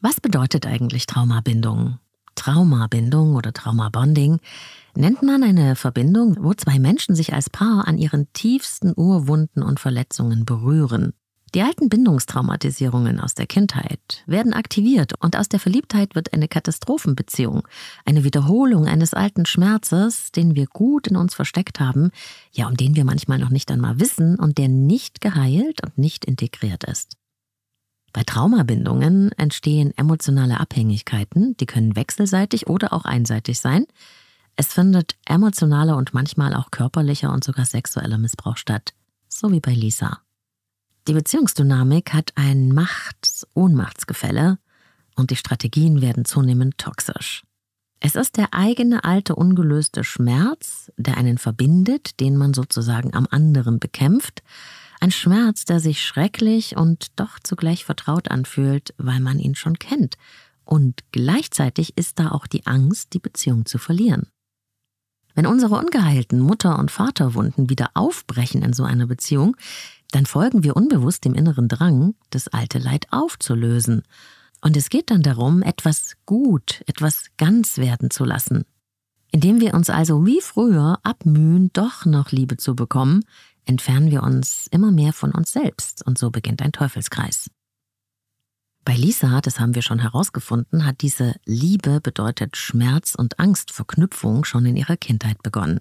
Was 0.00 0.20
bedeutet 0.20 0.66
eigentlich 0.66 1.06
Traumabindung? 1.06 1.98
Traumabindung 2.36 3.34
oder 3.34 3.52
Traumabonding 3.52 4.38
nennt 4.94 5.22
man 5.22 5.42
eine 5.42 5.76
Verbindung, 5.76 6.36
wo 6.40 6.54
zwei 6.54 6.78
Menschen 6.78 7.14
sich 7.14 7.34
als 7.34 7.50
Paar 7.50 7.86
an 7.86 7.98
ihren 7.98 8.32
tiefsten 8.32 8.94
Urwunden 8.96 9.62
und 9.62 9.80
Verletzungen 9.80 10.44
berühren. 10.44 11.12
Die 11.54 11.62
alten 11.62 11.88
Bindungstraumatisierungen 11.88 13.18
aus 13.18 13.34
der 13.34 13.46
Kindheit 13.46 14.22
werden 14.26 14.52
aktiviert 14.52 15.14
und 15.18 15.36
aus 15.36 15.48
der 15.48 15.58
Verliebtheit 15.58 16.14
wird 16.14 16.32
eine 16.32 16.46
Katastrophenbeziehung, 16.46 17.66
eine 18.04 18.22
Wiederholung 18.22 18.86
eines 18.86 19.14
alten 19.14 19.46
Schmerzes, 19.46 20.30
den 20.30 20.54
wir 20.54 20.66
gut 20.66 21.08
in 21.08 21.16
uns 21.16 21.34
versteckt 21.34 21.80
haben, 21.80 22.12
ja, 22.52 22.68
um 22.68 22.76
den 22.76 22.94
wir 22.94 23.04
manchmal 23.04 23.38
noch 23.38 23.50
nicht 23.50 23.70
einmal 23.72 23.98
wissen 23.98 24.38
und 24.38 24.58
der 24.58 24.68
nicht 24.68 25.20
geheilt 25.20 25.82
und 25.82 25.98
nicht 25.98 26.24
integriert 26.24 26.84
ist. 26.84 27.16
Bei 28.12 28.22
Traumabindungen 28.22 29.32
entstehen 29.32 29.92
emotionale 29.96 30.60
Abhängigkeiten, 30.60 31.56
die 31.56 31.66
können 31.66 31.96
wechselseitig 31.96 32.68
oder 32.68 32.92
auch 32.92 33.04
einseitig 33.04 33.58
sein. 33.58 33.86
Es 34.54 34.72
findet 34.72 35.16
emotionaler 35.26 35.96
und 35.96 36.14
manchmal 36.14 36.54
auch 36.54 36.70
körperlicher 36.70 37.32
und 37.32 37.42
sogar 37.42 37.66
sexueller 37.66 38.18
Missbrauch 38.18 38.56
statt, 38.56 38.94
so 39.28 39.50
wie 39.50 39.60
bei 39.60 39.72
Lisa. 39.72 40.20
Die 41.08 41.14
Beziehungsdynamik 41.14 42.12
hat 42.12 42.32
ein 42.34 42.68
Machts-Ohnmachtsgefälle 42.68 44.58
und 45.16 45.30
die 45.30 45.36
Strategien 45.36 46.00
werden 46.00 46.24
zunehmend 46.24 46.78
toxisch. 46.78 47.42
Es 48.00 48.14
ist 48.14 48.36
der 48.36 48.54
eigene 48.54 49.04
alte 49.04 49.34
ungelöste 49.34 50.04
Schmerz, 50.04 50.90
der 50.96 51.18
einen 51.18 51.36
verbindet, 51.36 52.18
den 52.20 52.36
man 52.36 52.54
sozusagen 52.54 53.14
am 53.14 53.26
anderen 53.30 53.78
bekämpft. 53.78 54.42
Ein 55.00 55.10
Schmerz, 55.10 55.64
der 55.64 55.80
sich 55.80 56.02
schrecklich 56.02 56.76
und 56.76 57.08
doch 57.16 57.38
zugleich 57.42 57.84
vertraut 57.84 58.30
anfühlt, 58.30 58.94
weil 58.96 59.20
man 59.20 59.38
ihn 59.38 59.54
schon 59.54 59.78
kennt. 59.78 60.16
Und 60.64 61.00
gleichzeitig 61.12 61.96
ist 61.98 62.18
da 62.18 62.30
auch 62.30 62.46
die 62.46 62.66
Angst, 62.66 63.12
die 63.12 63.18
Beziehung 63.18 63.66
zu 63.66 63.78
verlieren. 63.78 64.28
Wenn 65.34 65.46
unsere 65.46 65.76
ungeheilten 65.76 66.40
Mutter- 66.40 66.78
und 66.78 66.90
Vaterwunden 66.90 67.70
wieder 67.70 67.90
aufbrechen 67.94 68.62
in 68.62 68.72
so 68.72 68.84
einer 68.84 69.06
Beziehung, 69.06 69.56
dann 70.10 70.26
folgen 70.26 70.64
wir 70.64 70.76
unbewusst 70.76 71.24
dem 71.24 71.34
inneren 71.34 71.68
Drang, 71.68 72.14
das 72.30 72.48
alte 72.48 72.78
Leid 72.78 73.06
aufzulösen. 73.10 74.02
Und 74.60 74.76
es 74.76 74.90
geht 74.90 75.10
dann 75.10 75.22
darum, 75.22 75.62
etwas 75.62 76.16
gut, 76.26 76.82
etwas 76.86 77.26
ganz 77.38 77.78
werden 77.78 78.10
zu 78.10 78.24
lassen. 78.24 78.64
Indem 79.32 79.60
wir 79.60 79.74
uns 79.74 79.90
also 79.90 80.26
wie 80.26 80.40
früher 80.40 80.98
abmühen, 81.02 81.70
doch 81.72 82.04
noch 82.04 82.32
Liebe 82.32 82.56
zu 82.56 82.74
bekommen, 82.74 83.22
entfernen 83.64 84.10
wir 84.10 84.22
uns 84.22 84.66
immer 84.70 84.90
mehr 84.90 85.12
von 85.12 85.32
uns 85.32 85.52
selbst 85.52 86.04
und 86.06 86.18
so 86.18 86.30
beginnt 86.30 86.62
ein 86.62 86.72
Teufelskreis. 86.72 87.48
Bei 88.84 88.94
Lisa, 88.94 89.40
das 89.40 89.60
haben 89.60 89.74
wir 89.74 89.82
schon 89.82 90.00
herausgefunden, 90.00 90.84
hat 90.86 91.02
diese 91.02 91.36
Liebe 91.44 92.00
bedeutet 92.00 92.56
Schmerz 92.56 93.14
und 93.14 93.38
Angstverknüpfung 93.38 94.44
schon 94.44 94.66
in 94.66 94.76
ihrer 94.76 94.96
Kindheit 94.96 95.42
begonnen. 95.42 95.80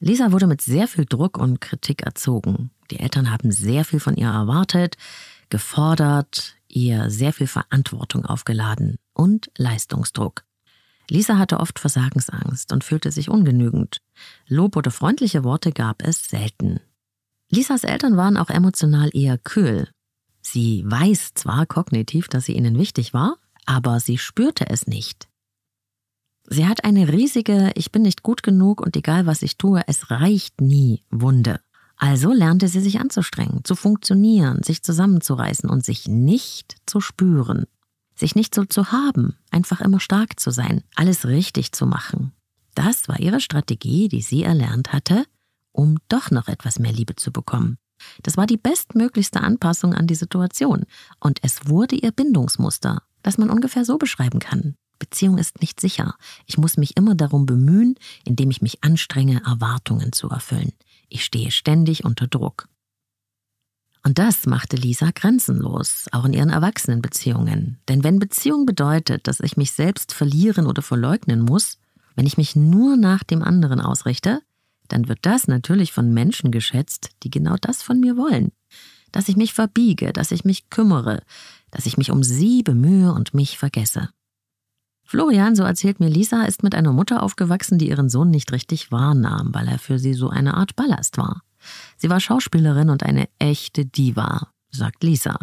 Lisa 0.00 0.32
wurde 0.32 0.46
mit 0.46 0.62
sehr 0.62 0.88
viel 0.88 1.04
Druck 1.04 1.38
und 1.38 1.60
Kritik 1.60 2.02
erzogen. 2.02 2.70
Die 2.90 3.00
Eltern 3.00 3.30
haben 3.30 3.52
sehr 3.52 3.84
viel 3.84 4.00
von 4.00 4.16
ihr 4.16 4.28
erwartet, 4.28 4.96
gefordert, 5.48 6.56
ihr 6.68 7.10
sehr 7.10 7.32
viel 7.32 7.46
Verantwortung 7.46 8.24
aufgeladen 8.24 8.98
und 9.12 9.50
Leistungsdruck. 9.56 10.44
Lisa 11.08 11.38
hatte 11.38 11.58
oft 11.58 11.78
Versagensangst 11.78 12.72
und 12.72 12.84
fühlte 12.84 13.10
sich 13.10 13.28
ungenügend. 13.28 13.98
Lob 14.46 14.76
oder 14.76 14.90
freundliche 14.90 15.42
Worte 15.42 15.72
gab 15.72 16.02
es 16.02 16.28
selten. 16.28 16.80
Lisas 17.50 17.82
Eltern 17.82 18.16
waren 18.16 18.36
auch 18.36 18.48
emotional 18.48 19.10
eher 19.12 19.36
kühl. 19.36 19.88
Sie 20.40 20.84
weiß 20.86 21.34
zwar 21.34 21.66
kognitiv, 21.66 22.28
dass 22.28 22.44
sie 22.44 22.56
ihnen 22.56 22.78
wichtig 22.78 23.12
war, 23.12 23.36
aber 23.66 23.98
sie 23.98 24.18
spürte 24.18 24.70
es 24.70 24.86
nicht. 24.86 25.28
Sie 26.48 26.66
hat 26.66 26.84
eine 26.84 27.12
riesige 27.12 27.72
Ich 27.74 27.92
bin 27.92 28.02
nicht 28.02 28.22
gut 28.22 28.42
genug 28.42 28.80
und 28.80 28.96
egal 28.96 29.26
was 29.26 29.42
ich 29.42 29.56
tue, 29.56 29.82
es 29.86 30.10
reicht 30.10 30.60
nie 30.60 31.02
Wunde. 31.10 31.60
Also 32.00 32.32
lernte 32.32 32.66
sie 32.66 32.80
sich 32.80 32.98
anzustrengen, 32.98 33.62
zu 33.62 33.76
funktionieren, 33.76 34.62
sich 34.62 34.82
zusammenzureißen 34.82 35.68
und 35.68 35.84
sich 35.84 36.08
nicht 36.08 36.76
zu 36.86 37.02
spüren. 37.02 37.66
Sich 38.14 38.34
nicht 38.34 38.54
so 38.54 38.64
zu 38.64 38.90
haben, 38.90 39.36
einfach 39.50 39.82
immer 39.82 40.00
stark 40.00 40.40
zu 40.40 40.50
sein, 40.50 40.82
alles 40.94 41.26
richtig 41.26 41.72
zu 41.72 41.84
machen. 41.84 42.32
Das 42.74 43.06
war 43.08 43.20
ihre 43.20 43.38
Strategie, 43.38 44.08
die 44.08 44.22
sie 44.22 44.44
erlernt 44.44 44.94
hatte, 44.94 45.26
um 45.72 45.98
doch 46.08 46.30
noch 46.30 46.48
etwas 46.48 46.78
mehr 46.78 46.92
Liebe 46.92 47.16
zu 47.16 47.32
bekommen. 47.32 47.76
Das 48.22 48.38
war 48.38 48.46
die 48.46 48.56
bestmöglichste 48.56 49.42
Anpassung 49.42 49.92
an 49.92 50.06
die 50.06 50.14
Situation 50.14 50.86
und 51.18 51.40
es 51.42 51.68
wurde 51.68 51.96
ihr 51.96 52.12
Bindungsmuster, 52.12 53.02
das 53.22 53.36
man 53.36 53.50
ungefähr 53.50 53.84
so 53.84 53.98
beschreiben 53.98 54.38
kann. 54.38 54.74
Beziehung 54.98 55.36
ist 55.36 55.60
nicht 55.60 55.80
sicher. 55.80 56.14
Ich 56.46 56.56
muss 56.56 56.78
mich 56.78 56.96
immer 56.96 57.14
darum 57.14 57.44
bemühen, 57.44 57.96
indem 58.24 58.50
ich 58.50 58.62
mich 58.62 58.82
anstrenge, 58.82 59.42
Erwartungen 59.44 60.12
zu 60.12 60.30
erfüllen. 60.30 60.72
Ich 61.10 61.24
stehe 61.24 61.50
ständig 61.50 62.04
unter 62.04 62.26
Druck. 62.28 62.68
Und 64.02 64.18
das 64.18 64.46
machte 64.46 64.76
Lisa 64.76 65.10
grenzenlos, 65.14 66.06
auch 66.12 66.24
in 66.24 66.32
ihren 66.32 66.48
Erwachsenenbeziehungen. 66.48 67.78
Denn 67.88 68.02
wenn 68.02 68.18
Beziehung 68.18 68.64
bedeutet, 68.64 69.26
dass 69.26 69.40
ich 69.40 69.58
mich 69.58 69.72
selbst 69.72 70.14
verlieren 70.14 70.66
oder 70.66 70.80
verleugnen 70.80 71.40
muss, 71.42 71.78
wenn 72.14 72.26
ich 72.26 72.38
mich 72.38 72.56
nur 72.56 72.96
nach 72.96 73.24
dem 73.24 73.42
anderen 73.42 73.80
ausrichte, 73.80 74.40
dann 74.88 75.08
wird 75.08 75.18
das 75.22 75.48
natürlich 75.48 75.92
von 75.92 76.14
Menschen 76.14 76.50
geschätzt, 76.50 77.10
die 77.22 77.30
genau 77.30 77.56
das 77.60 77.82
von 77.82 78.00
mir 78.00 78.16
wollen. 78.16 78.52
Dass 79.12 79.28
ich 79.28 79.36
mich 79.36 79.52
verbiege, 79.52 80.12
dass 80.12 80.30
ich 80.30 80.44
mich 80.44 80.70
kümmere, 80.70 81.22
dass 81.70 81.86
ich 81.86 81.98
mich 81.98 82.10
um 82.10 82.22
sie 82.22 82.62
bemühe 82.62 83.12
und 83.12 83.34
mich 83.34 83.58
vergesse. 83.58 84.10
Florian, 85.10 85.56
so 85.56 85.64
erzählt 85.64 85.98
mir 85.98 86.08
Lisa, 86.08 86.44
ist 86.44 86.62
mit 86.62 86.72
einer 86.72 86.92
Mutter 86.92 87.24
aufgewachsen, 87.24 87.78
die 87.78 87.88
ihren 87.88 88.08
Sohn 88.08 88.30
nicht 88.30 88.52
richtig 88.52 88.92
wahrnahm, 88.92 89.52
weil 89.52 89.66
er 89.66 89.80
für 89.80 89.98
sie 89.98 90.14
so 90.14 90.28
eine 90.28 90.54
Art 90.54 90.76
Ballast 90.76 91.18
war. 91.18 91.42
Sie 91.96 92.08
war 92.08 92.20
Schauspielerin 92.20 92.90
und 92.90 93.02
eine 93.02 93.28
echte 93.40 93.84
Diva, 93.84 94.52
sagt 94.70 95.02
Lisa. 95.02 95.36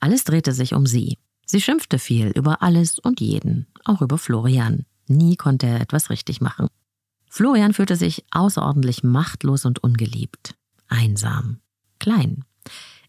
Alles 0.00 0.24
drehte 0.24 0.52
sich 0.52 0.74
um 0.74 0.86
sie. 0.86 1.18
Sie 1.46 1.60
schimpfte 1.60 2.00
viel 2.00 2.32
über 2.34 2.64
alles 2.64 2.98
und 2.98 3.20
jeden, 3.20 3.68
auch 3.84 4.02
über 4.02 4.18
Florian. 4.18 4.86
Nie 5.06 5.36
konnte 5.36 5.68
er 5.68 5.80
etwas 5.80 6.10
richtig 6.10 6.40
machen. 6.40 6.66
Florian 7.30 7.74
fühlte 7.74 7.94
sich 7.94 8.24
außerordentlich 8.32 9.04
machtlos 9.04 9.66
und 9.66 9.84
ungeliebt, 9.84 10.56
einsam, 10.88 11.60
klein. 12.00 12.44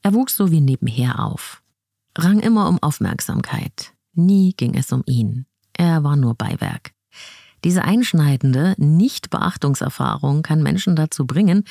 Er 0.04 0.13
wuchs 0.13 0.36
so 0.36 0.51
wie 0.51 0.62
nebenher 0.62 1.25
auf, 1.25 1.63
rang 2.16 2.39
immer 2.39 2.70
um 2.70 2.77
Aufmerksamkeit. 2.84 3.94
Nie 4.13 4.54
ging 4.54 4.75
es 4.75 4.92
um 4.92 5.01
ihn. 5.08 5.48
Er 5.77 6.03
war 6.03 6.15
nur 6.15 6.36
Beiwerk. 6.36 6.91
Diese 7.63 7.84
einschneidende 7.84 8.75
Nichtbeachtungserfahrung 8.77 10.41
kann 10.41 10.62
Menschen 10.62 10.96
dazu 10.96 11.25
bringen, 11.25 11.63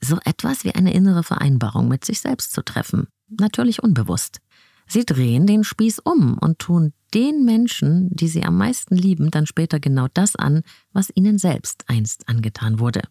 so 0.00 0.18
etwas 0.24 0.64
wie 0.64 0.74
eine 0.74 0.92
innere 0.92 1.22
Vereinbarung 1.22 1.88
mit 1.88 2.04
sich 2.04 2.20
selbst 2.20 2.52
zu 2.52 2.62
treffen. 2.62 3.08
Natürlich 3.28 3.82
unbewusst. 3.82 4.40
Sie 4.86 5.04
drehen 5.04 5.46
den 5.46 5.64
Spieß 5.64 5.98
um 5.98 6.38
und 6.38 6.58
tun 6.58 6.92
den 7.14 7.44
Menschen, 7.44 8.08
die 8.10 8.28
sie 8.28 8.44
am 8.44 8.56
meisten 8.56 8.96
lieben, 8.96 9.30
dann 9.30 9.46
später 9.46 9.80
genau 9.80 10.06
das 10.12 10.36
an, 10.36 10.62
was 10.92 11.10
ihnen 11.14 11.38
selbst 11.38 11.84
einst 11.88 12.28
angetan 12.28 12.78
wurde. 12.78 13.02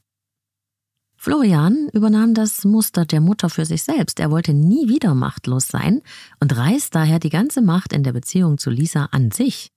Florian 1.16 1.90
übernahm 1.94 2.34
das 2.34 2.64
Muster 2.64 3.06
der 3.06 3.22
Mutter 3.22 3.50
für 3.50 3.66
sich 3.66 3.84
selbst. 3.84 4.20
Er 4.20 4.30
wollte 4.30 4.54
nie 4.54 4.88
wieder 4.88 5.16
machtlos 5.16 5.68
sein 5.68 6.02
und 6.40 6.56
reißt 6.56 6.94
daher 6.94 7.20
die 7.20 7.32
ganze 7.32 7.62
Macht 7.62 7.92
in 7.92 8.04
der 8.04 8.14
Beziehung 8.14 8.60
zu 8.60 8.70
Lisa 8.70 9.06
an 9.06 9.32
sich. 9.32 9.72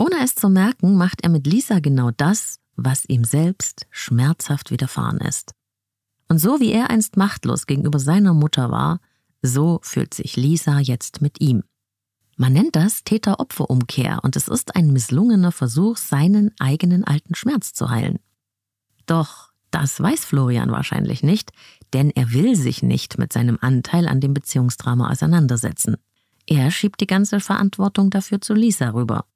Ohne 0.00 0.24
es 0.24 0.34
zu 0.34 0.48
merken, 0.48 0.96
macht 0.96 1.20
er 1.24 1.28
mit 1.28 1.46
Lisa 1.46 1.78
genau 1.78 2.10
das, 2.10 2.58
was 2.74 3.04
ihm 3.04 3.22
selbst 3.22 3.86
schmerzhaft 3.90 4.70
widerfahren 4.70 5.18
ist. 5.18 5.52
Und 6.26 6.38
so 6.38 6.58
wie 6.58 6.72
er 6.72 6.88
einst 6.88 7.18
machtlos 7.18 7.66
gegenüber 7.66 7.98
seiner 7.98 8.32
Mutter 8.32 8.70
war, 8.70 9.00
so 9.42 9.78
fühlt 9.82 10.14
sich 10.14 10.36
Lisa 10.36 10.78
jetzt 10.78 11.20
mit 11.20 11.42
ihm. 11.42 11.64
Man 12.38 12.54
nennt 12.54 12.76
das 12.76 13.04
Täter-Opfer-Umkehr 13.04 14.20
und 14.22 14.36
es 14.36 14.48
ist 14.48 14.74
ein 14.74 14.90
misslungener 14.90 15.52
Versuch, 15.52 15.98
seinen 15.98 16.52
eigenen 16.58 17.04
alten 17.04 17.34
Schmerz 17.34 17.74
zu 17.74 17.90
heilen. 17.90 18.20
Doch 19.04 19.50
das 19.70 20.00
weiß 20.00 20.24
Florian 20.24 20.70
wahrscheinlich 20.70 21.22
nicht, 21.22 21.52
denn 21.92 22.08
er 22.08 22.32
will 22.32 22.56
sich 22.56 22.82
nicht 22.82 23.18
mit 23.18 23.34
seinem 23.34 23.58
Anteil 23.60 24.08
an 24.08 24.22
dem 24.22 24.32
Beziehungsdrama 24.32 25.10
auseinandersetzen. 25.10 25.98
Er 26.46 26.70
schiebt 26.70 27.02
die 27.02 27.06
ganze 27.06 27.38
Verantwortung 27.40 28.08
dafür 28.08 28.40
zu 28.40 28.54
Lisa 28.54 28.88
rüber. 28.88 29.26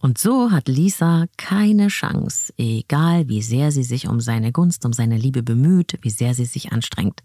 Und 0.00 0.16
so 0.16 0.50
hat 0.50 0.66
Lisa 0.66 1.26
keine 1.36 1.88
Chance, 1.88 2.54
egal 2.56 3.28
wie 3.28 3.42
sehr 3.42 3.70
sie 3.70 3.82
sich 3.82 4.08
um 4.08 4.18
seine 4.20 4.50
Gunst, 4.50 4.86
um 4.86 4.94
seine 4.94 5.18
Liebe 5.18 5.42
bemüht, 5.42 5.98
wie 6.00 6.10
sehr 6.10 6.34
sie 6.34 6.46
sich 6.46 6.72
anstrengt. 6.72 7.20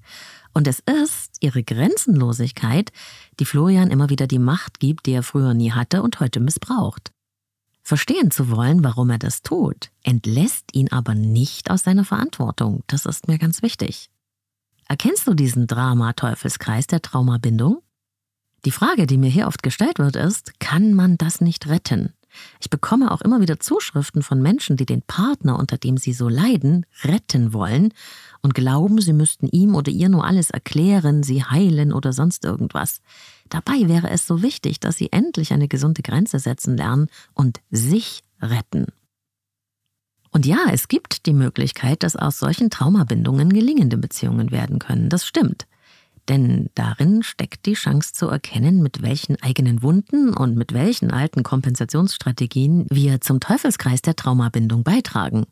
Und 0.53 0.67
es 0.67 0.79
ist 0.79 1.37
ihre 1.39 1.63
Grenzenlosigkeit, 1.63 2.91
die 3.39 3.45
Florian 3.45 3.91
immer 3.91 4.09
wieder 4.09 4.27
die 4.27 4.39
Macht 4.39 4.81
gibt, 4.81 5.05
die 5.05 5.13
er 5.13 5.23
früher 5.23 5.53
nie 5.53 5.71
hatte 5.71 6.03
und 6.03 6.19
heute 6.19 6.41
missbraucht. 6.41 7.11
Verstehen 7.81 8.29
zu 8.29 8.49
wollen, 8.49 8.83
warum 8.83 9.09
er 9.09 9.19
das 9.19 9.41
tut, 9.41 9.91
entlässt 10.03 10.65
ihn 10.73 10.91
aber 10.91 11.15
nicht 11.15 11.71
aus 11.71 11.83
seiner 11.83 12.03
Verantwortung. 12.03 12.83
Das 12.87 13.05
ist 13.05 13.29
mir 13.29 13.37
ganz 13.37 13.61
wichtig. 13.61 14.09
Erkennst 14.87 15.27
du 15.27 15.33
diesen 15.33 15.67
Drama-Teufelskreis 15.67 16.87
der 16.87 17.01
Traumabindung? 17.01 17.81
Die 18.65 18.71
Frage, 18.71 19.05
die 19.05 19.17
mir 19.17 19.29
hier 19.29 19.47
oft 19.47 19.63
gestellt 19.63 19.99
wird, 19.99 20.15
ist, 20.15 20.59
kann 20.59 20.93
man 20.93 21.17
das 21.17 21.39
nicht 21.39 21.67
retten? 21.67 22.13
Ich 22.59 22.69
bekomme 22.69 23.11
auch 23.11 23.21
immer 23.21 23.41
wieder 23.41 23.59
Zuschriften 23.59 24.23
von 24.23 24.41
Menschen, 24.41 24.77
die 24.77 24.85
den 24.85 25.01
Partner, 25.01 25.57
unter 25.59 25.77
dem 25.77 25.97
sie 25.97 26.13
so 26.13 26.29
leiden, 26.29 26.85
retten 27.03 27.53
wollen 27.53 27.93
und 28.41 28.53
glauben, 28.53 29.01
sie 29.01 29.13
müssten 29.13 29.47
ihm 29.47 29.75
oder 29.75 29.91
ihr 29.91 30.09
nur 30.09 30.25
alles 30.25 30.49
erklären, 30.49 31.23
sie 31.23 31.43
heilen 31.43 31.91
oder 31.93 32.13
sonst 32.13 32.45
irgendwas. 32.45 33.01
Dabei 33.49 33.87
wäre 33.87 34.09
es 34.09 34.27
so 34.27 34.41
wichtig, 34.41 34.79
dass 34.79 34.97
sie 34.97 35.11
endlich 35.11 35.53
eine 35.53 35.67
gesunde 35.67 36.01
Grenze 36.01 36.39
setzen 36.39 36.77
lernen 36.77 37.07
und 37.33 37.61
sich 37.71 38.23
retten. 38.41 38.87
Und 40.31 40.45
ja, 40.45 40.65
es 40.71 40.89
gibt 40.89 41.27
die 41.27 41.33
Möglichkeit, 41.33 42.03
dass 42.03 42.17
aus 42.17 42.39
solchen 42.39 42.69
Traumabindungen 42.69 43.53
gelingende 43.53 43.95
Beziehungen 43.95 44.51
werden 44.51 44.79
können. 44.79 45.09
Das 45.09 45.25
stimmt. 45.25 45.65
Denn 46.27 46.69
darin 46.73 47.21
steckt 47.21 47.65
die 47.67 47.73
Chance 47.73 48.13
zu 48.13 48.27
erkennen, 48.27 48.81
mit 48.81 49.01
welchen 49.01 49.41
eigenen 49.41 49.83
Wunden 49.83 50.33
und 50.33 50.55
mit 50.55 50.73
welchen 50.73 51.11
alten 51.11 51.43
Kompensationsstrategien 51.43 52.87
wir 52.89 53.21
zum 53.21 53.39
Teufelskreis 53.39 54.01
der 54.01 54.15
Traumabindung 54.15 54.83
beitragen. 54.83 55.45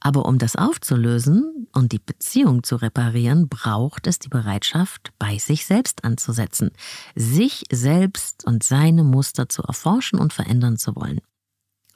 Aber 0.00 0.26
um 0.26 0.38
das 0.38 0.54
aufzulösen 0.54 1.66
und 1.72 1.90
die 1.90 1.98
Beziehung 1.98 2.62
zu 2.62 2.76
reparieren, 2.76 3.48
braucht 3.48 4.06
es 4.06 4.18
die 4.18 4.28
Bereitschaft, 4.28 5.12
bei 5.18 5.38
sich 5.38 5.66
selbst 5.66 6.04
anzusetzen, 6.04 6.70
sich 7.16 7.64
selbst 7.72 8.44
und 8.46 8.62
seine 8.62 9.02
Muster 9.02 9.48
zu 9.48 9.62
erforschen 9.62 10.18
und 10.20 10.32
verändern 10.32 10.76
zu 10.76 10.94
wollen. 10.94 11.20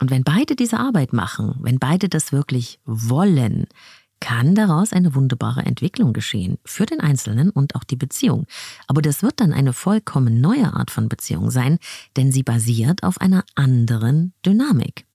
Und 0.00 0.10
wenn 0.10 0.24
beide 0.24 0.56
diese 0.56 0.78
Arbeit 0.78 1.12
machen, 1.12 1.56
wenn 1.60 1.78
beide 1.78 2.08
das 2.08 2.32
wirklich 2.32 2.80
wollen, 2.86 3.66
kann 4.20 4.54
daraus 4.54 4.92
eine 4.92 5.14
wunderbare 5.14 5.62
Entwicklung 5.62 6.12
geschehen 6.12 6.58
für 6.64 6.86
den 6.86 7.00
Einzelnen 7.00 7.50
und 7.50 7.74
auch 7.74 7.84
die 7.84 7.96
Beziehung. 7.96 8.46
Aber 8.86 9.02
das 9.02 9.22
wird 9.22 9.40
dann 9.40 9.52
eine 9.52 9.72
vollkommen 9.72 10.40
neue 10.40 10.72
Art 10.72 10.90
von 10.90 11.08
Beziehung 11.08 11.50
sein, 11.50 11.78
denn 12.16 12.30
sie 12.30 12.42
basiert 12.42 13.02
auf 13.02 13.20
einer 13.20 13.44
anderen 13.54 14.34
Dynamik. 14.44 15.06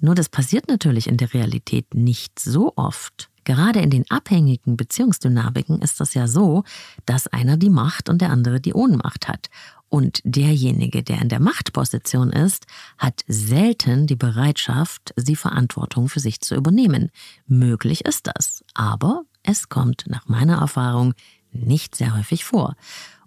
Nur 0.00 0.14
das 0.14 0.28
passiert 0.28 0.68
natürlich 0.68 1.08
in 1.08 1.16
der 1.16 1.32
Realität 1.32 1.94
nicht 1.94 2.38
so 2.38 2.74
oft. 2.76 3.30
Gerade 3.44 3.80
in 3.80 3.90
den 3.90 4.10
abhängigen 4.10 4.76
Beziehungsdynamiken 4.76 5.80
ist 5.80 6.00
das 6.00 6.14
ja 6.14 6.26
so, 6.26 6.64
dass 7.06 7.28
einer 7.28 7.56
die 7.56 7.70
Macht 7.70 8.08
und 8.08 8.20
der 8.20 8.30
andere 8.30 8.60
die 8.60 8.74
Ohnmacht 8.74 9.28
hat. 9.28 9.48
Und 9.88 10.20
derjenige, 10.24 11.02
der 11.02 11.22
in 11.22 11.28
der 11.28 11.40
Machtposition 11.40 12.30
ist, 12.30 12.66
hat 12.98 13.22
selten 13.28 14.06
die 14.06 14.16
Bereitschaft, 14.16 15.14
die 15.16 15.36
Verantwortung 15.36 16.08
für 16.08 16.20
sich 16.20 16.40
zu 16.40 16.54
übernehmen. 16.54 17.10
Möglich 17.46 18.04
ist 18.04 18.26
das, 18.26 18.64
aber 18.74 19.22
es 19.42 19.68
kommt 19.68 20.04
nach 20.08 20.26
meiner 20.28 20.58
Erfahrung 20.58 21.14
nicht 21.52 21.94
sehr 21.94 22.16
häufig 22.16 22.44
vor. 22.44 22.74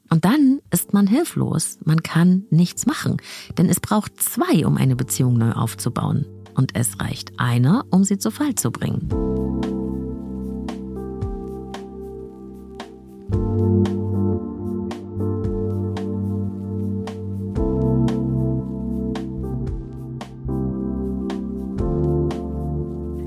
Und 0.09 0.25
dann 0.25 0.59
ist 0.71 0.91
man 0.91 1.07
hilflos, 1.07 1.77
man 1.85 2.03
kann 2.03 2.45
nichts 2.49 2.85
machen, 2.85 3.17
denn 3.57 3.69
es 3.69 3.79
braucht 3.79 4.21
zwei, 4.21 4.65
um 4.65 4.75
eine 4.77 4.95
Beziehung 4.95 5.37
neu 5.37 5.51
aufzubauen. 5.51 6.25
Und 6.55 6.75
es 6.75 6.99
reicht 6.99 7.39
einer, 7.39 7.85
um 7.89 8.03
sie 8.03 8.17
zu 8.17 8.31
Fall 8.31 8.55
zu 8.55 8.71
bringen. 8.71 9.07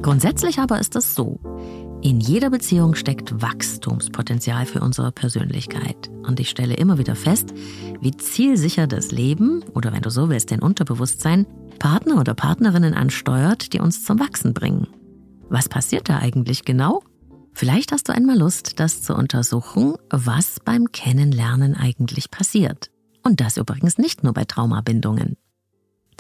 Grundsätzlich 0.02 0.59
aber 0.59 0.80
ist 0.80 0.97
es 0.97 1.14
so. 1.14 1.38
In 2.02 2.18
jeder 2.18 2.50
Beziehung 2.50 2.97
steckt 2.97 3.40
Wachstumspotenzial 3.40 4.66
für 4.66 4.80
unsere 4.80 5.12
Persönlichkeit. 5.12 6.11
Und 6.26 6.40
ich 6.40 6.50
stelle 6.50 6.75
immer 6.75 6.99
wieder 6.99 7.14
fest, 7.14 7.54
wie 8.00 8.11
zielsicher 8.11 8.88
das 8.88 9.12
Leben 9.12 9.62
oder 9.75 9.92
wenn 9.92 10.02
du 10.02 10.11
so 10.11 10.28
willst, 10.28 10.50
dein 10.50 10.61
Unterbewusstsein 10.61 11.47
Partner 11.78 12.18
oder 12.18 12.35
Partnerinnen 12.35 12.94
ansteuert, 12.94 13.73
die 13.73 13.78
uns 13.78 14.04
zum 14.04 14.18
Wachsen 14.18 14.52
bringen. 14.54 14.88
Was 15.49 15.68
passiert 15.68 16.09
da 16.09 16.18
eigentlich 16.18 16.64
genau? 16.64 17.02
Vielleicht 17.52 17.92
hast 17.92 18.09
du 18.09 18.12
einmal 18.12 18.38
Lust, 18.38 18.80
das 18.80 19.02
zu 19.02 19.14
untersuchen, 19.14 19.94
was 20.11 20.59
beim 20.64 20.90
Kennenlernen 20.90 21.76
eigentlich 21.76 22.30
passiert. 22.30 22.90
Und 23.23 23.40
das 23.40 23.56
übrigens 23.56 23.99
nicht 23.99 24.25
nur 24.25 24.32
bei 24.32 24.44
Traumabindungen. 24.44 25.37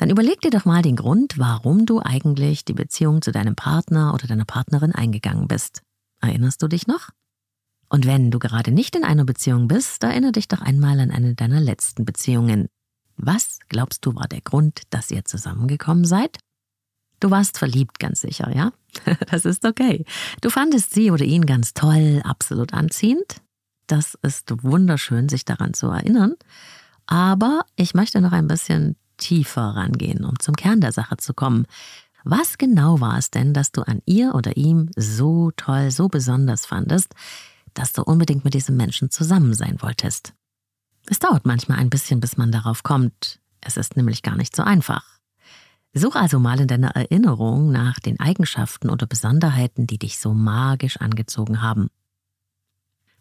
Dann 0.02 0.10
überleg 0.10 0.40
dir 0.40 0.50
doch 0.50 0.64
mal 0.64 0.82
den 0.82 0.96
Grund, 0.96 1.38
warum 1.38 1.86
du 1.86 2.00
eigentlich 2.00 2.64
die 2.64 2.72
Beziehung 2.72 3.22
zu 3.22 3.30
deinem 3.30 3.54
Partner 3.54 4.12
oder 4.14 4.26
deiner 4.26 4.44
Partnerin 4.44 4.90
eingegangen 4.92 5.46
bist. 5.46 5.82
Erinnerst 6.20 6.60
du 6.60 6.66
dich 6.66 6.88
noch? 6.88 7.10
Und 7.88 8.04
wenn 8.04 8.32
du 8.32 8.40
gerade 8.40 8.72
nicht 8.72 8.96
in 8.96 9.04
einer 9.04 9.24
Beziehung 9.24 9.68
bist, 9.68 10.02
erinnere 10.02 10.32
dich 10.32 10.48
doch 10.48 10.60
einmal 10.60 10.98
an 10.98 11.12
eine 11.12 11.36
deiner 11.36 11.60
letzten 11.60 12.04
Beziehungen. 12.04 12.66
Was, 13.16 13.60
glaubst 13.68 14.04
du, 14.04 14.16
war 14.16 14.26
der 14.26 14.40
Grund, 14.40 14.80
dass 14.90 15.12
ihr 15.12 15.24
zusammengekommen 15.24 16.04
seid? 16.04 16.36
Du 17.20 17.30
warst 17.30 17.58
verliebt, 17.58 18.00
ganz 18.00 18.22
sicher, 18.22 18.52
ja? 18.52 18.72
Das 19.30 19.44
ist 19.44 19.64
okay. 19.64 20.04
Du 20.40 20.50
fandest 20.50 20.92
sie 20.92 21.12
oder 21.12 21.24
ihn 21.24 21.46
ganz 21.46 21.74
toll, 21.74 22.22
absolut 22.24 22.74
anziehend. 22.74 23.36
Das 23.86 24.18
ist 24.22 24.50
wunderschön, 24.64 25.28
sich 25.28 25.44
daran 25.44 25.74
zu 25.74 25.86
erinnern. 25.86 26.34
Aber 27.06 27.66
ich 27.76 27.94
möchte 27.94 28.20
noch 28.20 28.32
ein 28.32 28.48
bisschen 28.48 28.96
tiefer 29.22 29.62
rangehen, 29.76 30.24
um 30.24 30.38
zum 30.40 30.56
Kern 30.56 30.80
der 30.80 30.92
Sache 30.92 31.16
zu 31.16 31.32
kommen. 31.32 31.66
Was 32.24 32.58
genau 32.58 33.00
war 33.00 33.18
es 33.18 33.30
denn, 33.30 33.54
dass 33.54 33.72
du 33.72 33.82
an 33.82 34.02
ihr 34.04 34.34
oder 34.34 34.56
ihm 34.56 34.90
so 34.96 35.52
toll, 35.56 35.90
so 35.90 36.08
besonders 36.08 36.66
fandest, 36.66 37.14
dass 37.74 37.92
du 37.92 38.02
unbedingt 38.02 38.44
mit 38.44 38.54
diesem 38.54 38.76
Menschen 38.76 39.10
zusammen 39.10 39.54
sein 39.54 39.80
wolltest? 39.80 40.34
Es 41.06 41.18
dauert 41.18 41.46
manchmal 41.46 41.78
ein 41.78 41.90
bisschen, 41.90 42.20
bis 42.20 42.36
man 42.36 42.52
darauf 42.52 42.82
kommt. 42.82 43.40
Es 43.60 43.76
ist 43.76 43.96
nämlich 43.96 44.22
gar 44.22 44.36
nicht 44.36 44.54
so 44.54 44.62
einfach. 44.62 45.04
Such 45.94 46.16
also 46.16 46.38
mal 46.38 46.58
in 46.58 46.68
deiner 46.68 46.96
Erinnerung 46.96 47.70
nach 47.70 48.00
den 48.00 48.18
Eigenschaften 48.18 48.88
oder 48.88 49.06
Besonderheiten, 49.06 49.86
die 49.86 49.98
dich 49.98 50.18
so 50.18 50.32
magisch 50.32 50.96
angezogen 50.98 51.60
haben. 51.60 51.88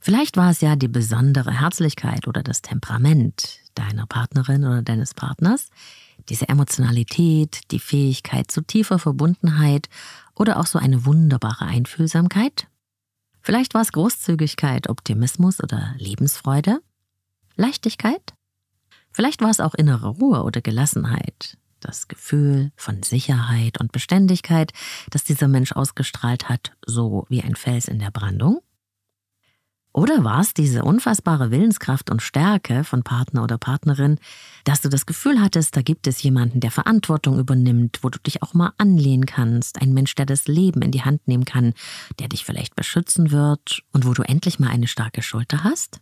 Vielleicht 0.03 0.35
war 0.35 0.49
es 0.49 0.61
ja 0.61 0.75
die 0.75 0.87
besondere 0.87 1.51
Herzlichkeit 1.51 2.27
oder 2.27 2.41
das 2.41 2.63
Temperament 2.63 3.59
deiner 3.75 4.07
Partnerin 4.07 4.65
oder 4.65 4.81
deines 4.81 5.13
Partners, 5.13 5.67
diese 6.27 6.49
Emotionalität, 6.49 7.61
die 7.69 7.79
Fähigkeit 7.79 8.49
zu 8.49 8.61
tiefer 8.61 8.97
Verbundenheit 8.97 9.89
oder 10.33 10.59
auch 10.59 10.65
so 10.65 10.79
eine 10.79 11.05
wunderbare 11.05 11.65
Einfühlsamkeit. 11.65 12.67
Vielleicht 13.41 13.75
war 13.75 13.83
es 13.83 13.91
Großzügigkeit, 13.91 14.89
Optimismus 14.89 15.61
oder 15.61 15.93
Lebensfreude, 15.99 16.81
Leichtigkeit. 17.55 18.33
Vielleicht 19.11 19.41
war 19.41 19.51
es 19.51 19.59
auch 19.59 19.75
innere 19.75 20.07
Ruhe 20.07 20.41
oder 20.43 20.61
Gelassenheit, 20.61 21.57
das 21.79 22.07
Gefühl 22.07 22.71
von 22.75 23.03
Sicherheit 23.03 23.79
und 23.79 23.91
Beständigkeit, 23.91 24.73
das 25.11 25.23
dieser 25.23 25.47
Mensch 25.47 25.73
ausgestrahlt 25.73 26.49
hat, 26.49 26.71
so 26.87 27.25
wie 27.29 27.43
ein 27.43 27.55
Fels 27.55 27.87
in 27.87 27.99
der 27.99 28.11
Brandung? 28.11 28.61
Oder 29.93 30.23
war 30.23 30.39
es 30.39 30.53
diese 30.53 30.83
unfassbare 30.83 31.51
Willenskraft 31.51 32.09
und 32.09 32.21
Stärke 32.21 32.85
von 32.85 33.03
Partner 33.03 33.43
oder 33.43 33.57
Partnerin, 33.57 34.19
dass 34.63 34.79
du 34.79 34.87
das 34.87 35.05
Gefühl 35.05 35.41
hattest, 35.41 35.75
da 35.75 35.81
gibt 35.81 36.07
es 36.07 36.23
jemanden, 36.23 36.61
der 36.61 36.71
Verantwortung 36.71 37.37
übernimmt, 37.37 37.99
wo 38.01 38.09
du 38.09 38.17
dich 38.19 38.41
auch 38.41 38.53
mal 38.53 38.71
anlehnen 38.77 39.25
kannst, 39.25 39.81
ein 39.81 39.93
Mensch, 39.93 40.15
der 40.15 40.25
das 40.25 40.47
Leben 40.47 40.81
in 40.81 40.91
die 40.91 41.03
Hand 41.03 41.27
nehmen 41.27 41.43
kann, 41.43 41.73
der 42.19 42.29
dich 42.29 42.45
vielleicht 42.45 42.75
beschützen 42.75 43.31
wird 43.31 43.83
und 43.91 44.05
wo 44.05 44.13
du 44.13 44.21
endlich 44.21 44.59
mal 44.59 44.69
eine 44.69 44.87
starke 44.87 45.21
Schulter 45.21 45.65
hast? 45.65 45.99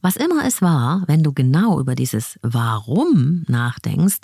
Was 0.00 0.16
immer 0.16 0.44
es 0.44 0.60
war, 0.60 1.04
wenn 1.06 1.22
du 1.22 1.32
genau 1.32 1.78
über 1.78 1.94
dieses 1.94 2.40
Warum 2.42 3.44
nachdenkst, 3.46 4.22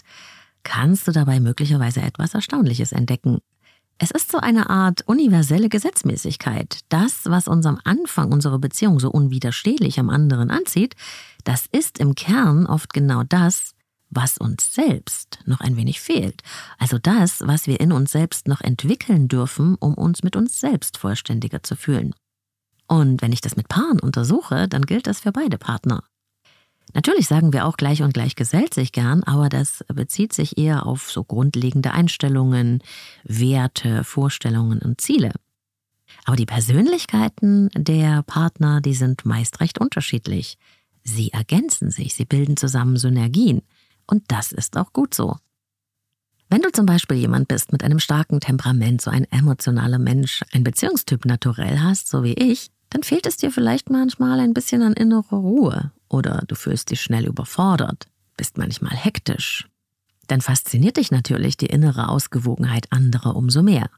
kannst 0.64 1.06
du 1.06 1.12
dabei 1.12 1.38
möglicherweise 1.38 2.00
etwas 2.00 2.34
Erstaunliches 2.34 2.90
entdecken. 2.90 3.38
Es 4.00 4.12
ist 4.12 4.30
so 4.30 4.38
eine 4.38 4.70
Art 4.70 5.02
universelle 5.06 5.68
Gesetzmäßigkeit. 5.68 6.80
Das, 6.88 7.22
was 7.24 7.48
uns 7.48 7.66
am 7.66 7.80
Anfang 7.82 8.30
unserer 8.30 8.60
Beziehung 8.60 9.00
so 9.00 9.10
unwiderstehlich 9.10 9.98
am 9.98 10.08
anderen 10.08 10.52
anzieht, 10.52 10.94
das 11.42 11.66
ist 11.72 11.98
im 11.98 12.14
Kern 12.14 12.66
oft 12.66 12.92
genau 12.92 13.24
das, 13.24 13.74
was 14.08 14.38
uns 14.38 14.72
selbst 14.72 15.40
noch 15.46 15.60
ein 15.60 15.76
wenig 15.76 16.00
fehlt. 16.00 16.42
Also 16.78 16.98
das, 16.98 17.42
was 17.44 17.66
wir 17.66 17.80
in 17.80 17.90
uns 17.90 18.12
selbst 18.12 18.46
noch 18.46 18.60
entwickeln 18.60 19.26
dürfen, 19.26 19.74
um 19.74 19.94
uns 19.94 20.22
mit 20.22 20.36
uns 20.36 20.60
selbst 20.60 20.96
vollständiger 20.96 21.64
zu 21.64 21.74
fühlen. 21.74 22.14
Und 22.86 23.20
wenn 23.20 23.32
ich 23.32 23.40
das 23.40 23.56
mit 23.56 23.68
Paaren 23.68 23.98
untersuche, 23.98 24.68
dann 24.68 24.86
gilt 24.86 25.08
das 25.08 25.20
für 25.20 25.32
beide 25.32 25.58
Partner. 25.58 26.04
Natürlich 26.94 27.28
sagen 27.28 27.52
wir 27.52 27.66
auch 27.66 27.76
gleich 27.76 28.02
und 28.02 28.14
gleich 28.14 28.34
gesellt 28.34 28.72
sich 28.72 28.92
gern, 28.92 29.22
aber 29.22 29.48
das 29.48 29.84
bezieht 29.88 30.32
sich 30.32 30.56
eher 30.56 30.86
auf 30.86 31.10
so 31.10 31.22
grundlegende 31.22 31.92
Einstellungen, 31.92 32.82
Werte, 33.24 34.04
Vorstellungen 34.04 34.80
und 34.80 35.00
Ziele. 35.00 35.32
Aber 36.24 36.36
die 36.36 36.46
Persönlichkeiten 36.46 37.68
der 37.74 38.22
Partner, 38.22 38.80
die 38.80 38.94
sind 38.94 39.26
meist 39.26 39.60
recht 39.60 39.78
unterschiedlich. 39.78 40.56
Sie 41.04 41.32
ergänzen 41.32 41.90
sich, 41.90 42.14
sie 42.14 42.24
bilden 42.24 42.56
zusammen 42.56 42.96
Synergien. 42.96 43.62
Und 44.06 44.24
das 44.28 44.52
ist 44.52 44.76
auch 44.76 44.92
gut 44.92 45.14
so. 45.14 45.36
Wenn 46.50 46.62
du 46.62 46.70
zum 46.72 46.86
Beispiel 46.86 47.18
jemand 47.18 47.48
bist 47.48 47.72
mit 47.72 47.84
einem 47.84 47.98
starken 47.98 48.40
Temperament, 48.40 49.02
so 49.02 49.10
ein 49.10 49.24
emotionaler 49.30 49.98
Mensch, 49.98 50.42
ein 50.52 50.64
Beziehungstyp 50.64 51.26
naturell 51.26 51.80
hast, 51.80 52.08
so 52.08 52.22
wie 52.22 52.32
ich, 52.32 52.70
dann 52.88 53.02
fehlt 53.02 53.26
es 53.26 53.36
dir 53.36 53.50
vielleicht 53.50 53.90
manchmal 53.90 54.40
ein 54.40 54.54
bisschen 54.54 54.80
an 54.80 54.94
innerer 54.94 55.36
Ruhe 55.36 55.92
oder 56.08 56.44
du 56.46 56.54
fühlst 56.54 56.90
dich 56.90 57.00
schnell 57.00 57.26
überfordert, 57.26 58.06
bist 58.36 58.58
manchmal 58.58 58.96
hektisch. 58.96 59.68
Dann 60.26 60.40
fasziniert 60.40 60.96
dich 60.96 61.10
natürlich 61.10 61.56
die 61.56 61.66
innere 61.66 62.08
Ausgewogenheit 62.08 62.86
anderer 62.92 63.34
umso 63.36 63.62
mehr. 63.62 63.90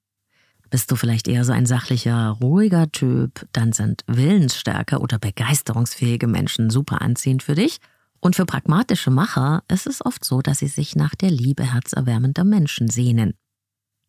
Bist 0.71 0.91
du 0.93 0.97
vielleicht 0.97 1.27
eher 1.27 1.45
so 1.45 1.53
ein 1.53 1.67
sachlicher, 1.67 2.37
ruhiger 2.41 2.91
Typ, 2.93 3.47
dann 3.53 3.73
sind 3.73 4.05
Willensstärke 4.07 5.01
oder 5.01 5.19
begeisterungsfähige 5.19 6.29
Menschen 6.29 6.71
super 6.71 7.03
anziehend 7.03 7.43
für 7.43 7.57
dich. 7.57 7.79
Und 8.21 8.37
für 8.37 8.47
pragmatische 8.47 9.11
Macher 9.11 9.65
ist 9.69 9.87
es 9.87 10.05
oft 10.05 10.25
so, 10.25 10.43
dass 10.43 10.59
sie 10.59 10.69
sich 10.69 10.95
nach 10.95 11.15
der 11.17 11.31
Liebe 11.31 11.65
herzerwärmender 11.65 12.45
Menschen 12.45 12.89
sehnen. 12.89 13.35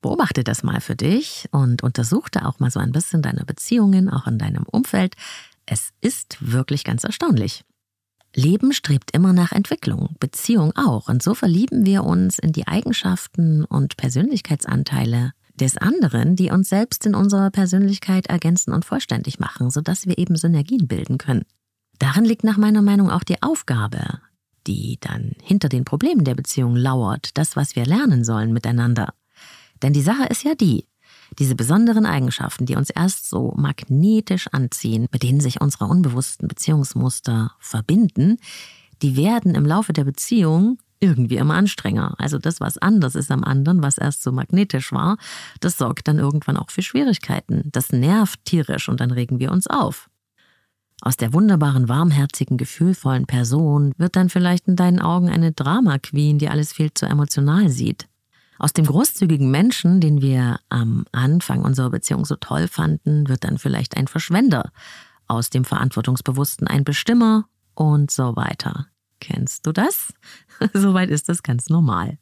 Beobachte 0.02 0.44
das 0.44 0.64
mal 0.64 0.82
für 0.82 0.96
dich 0.96 1.48
und 1.52 1.82
untersuchte 1.82 2.46
auch 2.46 2.60
mal 2.60 2.70
so 2.70 2.80
ein 2.80 2.92
bisschen 2.92 3.22
deine 3.22 3.46
Beziehungen, 3.46 4.10
auch 4.10 4.28
in 4.28 4.38
deinem 4.38 4.64
Umfeld. 4.64 5.16
Es 5.66 5.92
ist 6.02 6.38
wirklich 6.42 6.84
ganz 6.84 7.04
erstaunlich. 7.04 7.64
Leben 8.36 8.72
strebt 8.72 9.12
immer 9.12 9.34
nach 9.34 9.52
Entwicklung, 9.52 10.15
Beziehung 10.20 10.74
auch. 10.76 11.10
Und 11.10 11.22
so 11.22 11.34
verlieben 11.34 11.86
wir 11.86 12.04
uns 12.04 12.39
in 12.39 12.54
die 12.54 12.67
Eigenschaften 12.67 13.65
und 13.65 13.98
Persönlichkeitsanteile 13.98 15.34
des 15.56 15.78
anderen, 15.78 16.36
die 16.36 16.50
uns 16.50 16.70
selbst 16.70 17.06
in 17.06 17.13
unserer 17.13 17.52
Persönlichkeit 17.52 18.28
ergänzen 18.28 18.74
und 18.74 18.86
vollständig 18.86 19.39
machen, 19.39 19.70
sodass 19.70 20.08
wir 20.08 20.17
eben 20.17 20.36
Synergien 20.36 20.88
bilden 20.88 21.17
können. 21.17 21.46
Darin 22.00 22.26
liegt 22.26 22.44
nach 22.44 22.58
meiner 22.58 22.82
Meinung 22.82 23.12
auch 23.12 23.24
die 23.24 23.41
Aufgabe, 23.44 24.20
die 24.65 24.98
dann 25.02 25.34
hinter 25.44 25.70
den 25.70 25.86
Problemen 25.86 26.24
der 26.24 26.36
Beziehung 26.36 26.76
lauert, 26.76 27.38
das, 27.38 27.56
was 27.56 27.76
wir 27.76 27.86
lernen 27.86 28.24
sollen 28.24 28.54
miteinander. 28.54 29.13
Denn 29.84 29.94
die 29.94 30.02
Sache 30.02 30.26
ist 30.26 30.44
ja 30.44 30.56
die, 30.56 30.86
diese 31.39 31.56
besonderen 31.56 32.06
Eigenschaften, 32.06 32.65
die 32.65 32.76
uns 32.76 32.89
erst 32.89 33.30
so 33.30 33.54
magnetisch 33.56 34.48
anziehen, 34.52 35.08
mit 35.12 35.24
denen 35.24 35.39
sich 35.39 35.62
unsere 35.62 35.86
unbewussten 35.86 36.48
Beziehungsmuster 36.48 37.54
verbinden, 37.60 38.38
die 39.02 39.15
werden 39.15 39.56
im 39.56 39.65
Laufe 39.65 39.94
der 39.94 40.04
Beziehung 40.04 40.78
irgendwie 41.00 41.38
immer 41.38 41.56
anstrenger. 41.56 42.13
Also 42.20 42.38
das, 42.38 42.62
was 42.62 42.78
anders 42.78 43.15
ist 43.15 43.32
am 43.32 43.44
anderen, 43.44 43.82
was 43.82 43.98
erst 43.98 44.22
so 44.22 44.32
magnetisch 44.32 44.91
war, 44.91 45.17
das 45.60 45.78
sorgt 45.78 46.08
dann 46.08 46.20
irgendwann 46.20 46.58
auch 46.58 46.70
für 46.70 46.84
Schwierigkeiten. 46.84 47.63
Das 47.72 47.91
nervt 47.91 48.46
tierisch 48.46 48.88
und 48.88 49.00
dann 49.00 49.12
regen 49.12 49.39
wir 49.39 49.52
uns 49.52 49.67
auf. 49.67 50.10
Aus 51.02 51.17
der 51.17 51.34
wunderbaren, 51.34 51.89
warmherzigen, 51.89 52.58
gefühlvollen 52.58 53.26
Person 53.26 53.94
wird 53.98 54.15
dann 54.15 54.30
vielleicht 54.30 54.67
in 54.67 54.76
deinen 54.76 55.02
Augen 55.02 55.30
eine 55.30 55.52
Drama 55.52 55.98
Queen, 55.98 56.38
die 56.38 56.50
alles 56.50 56.74
viel 56.74 56.94
zu 56.94 57.08
emotional 57.08 57.70
sieht. 57.70 58.08
Aus 58.62 58.74
dem 58.74 58.86
großzügigen 58.86 59.50
Menschen, 59.50 60.02
den 60.02 60.21
wir 60.21 60.60
am 60.69 61.06
Anfang 61.12 61.63
unserer 61.63 61.89
Beziehung 61.89 62.26
so 62.26 62.36
toll 62.36 62.67
fanden, 62.67 63.28
wird 63.28 63.43
dann 63.43 63.58
vielleicht 63.58 63.97
ein 63.97 64.08
Verschwender. 64.08 64.71
Aus 65.28 65.50
dem 65.50 65.65
Verantwortungsbewussten 65.65 66.67
ein 66.67 66.84
Bestimmer 66.84 67.45
und 67.74 68.12
so 68.12 68.36
weiter. 68.36 68.86
Kennst 69.19 69.65
du 69.65 69.71
das? 69.71 70.13
Soweit 70.74 71.10
ist 71.10 71.28
das 71.28 71.41
ganz 71.41 71.69
normal. 71.69 72.19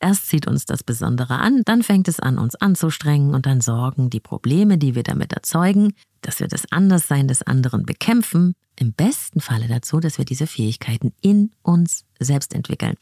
Erst 0.00 0.28
zieht 0.28 0.46
uns 0.46 0.64
das 0.64 0.82
Besondere 0.82 1.40
an, 1.40 1.60
dann 1.66 1.82
fängt 1.82 2.08
es 2.08 2.20
an, 2.20 2.38
uns 2.38 2.54
anzustrengen 2.54 3.34
und 3.34 3.44
dann 3.44 3.60
sorgen 3.60 4.08
die 4.08 4.20
Probleme, 4.20 4.78
die 4.78 4.94
wir 4.94 5.02
damit 5.02 5.34
erzeugen, 5.34 5.92
dass 6.22 6.40
wir 6.40 6.48
das 6.48 6.72
Anderssein 6.72 7.28
des 7.28 7.42
anderen 7.42 7.84
bekämpfen, 7.84 8.54
im 8.76 8.94
besten 8.94 9.42
Falle 9.42 9.68
dazu, 9.68 10.00
dass 10.00 10.16
wir 10.16 10.24
diese 10.24 10.46
Fähigkeiten 10.46 11.12
in 11.20 11.50
uns 11.62 12.06
selbst 12.18 12.54
entwickeln. 12.54 12.96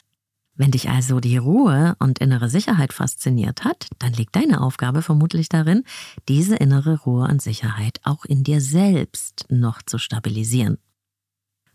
Wenn 0.57 0.71
dich 0.71 0.89
also 0.89 1.19
die 1.19 1.37
Ruhe 1.37 1.97
und 1.99 2.21
innere 2.21 2.49
Sicherheit 2.49 2.93
fasziniert 2.93 3.65
hat, 3.65 3.89
dann 3.99 4.13
liegt 4.13 4.37
deine 4.37 4.61
Aufgabe 4.61 5.03
vermutlich 5.03 5.49
darin, 5.49 5.83
diese 6.29 6.55
innere 6.55 7.01
Ruhe 7.01 7.29
und 7.29 7.43
Sicherheit 7.43 8.01
auch 8.05 8.25
in 8.25 8.45
dir 8.45 8.61
selbst 8.61 9.47
noch 9.49 9.83
zu 9.83 9.99
stabilisieren. 9.99 10.79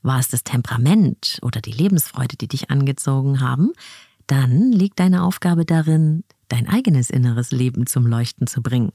War 0.01 0.19
es 0.19 0.29
das 0.29 0.45
Temperament 0.45 1.39
oder 1.41 1.59
die 1.59 1.73
Lebensfreude, 1.73 2.37
die 2.37 2.47
dich 2.47 2.69
angezogen 2.69 3.41
haben, 3.41 3.73
dann 4.27 4.71
liegt 4.71 4.99
deine 4.99 5.23
Aufgabe 5.23 5.65
darin, 5.65 6.23
dein 6.47 6.69
eigenes 6.69 7.09
inneres 7.09 7.51
Leben 7.51 7.85
zum 7.85 8.07
Leuchten 8.07 8.47
zu 8.47 8.61
bringen. 8.61 8.93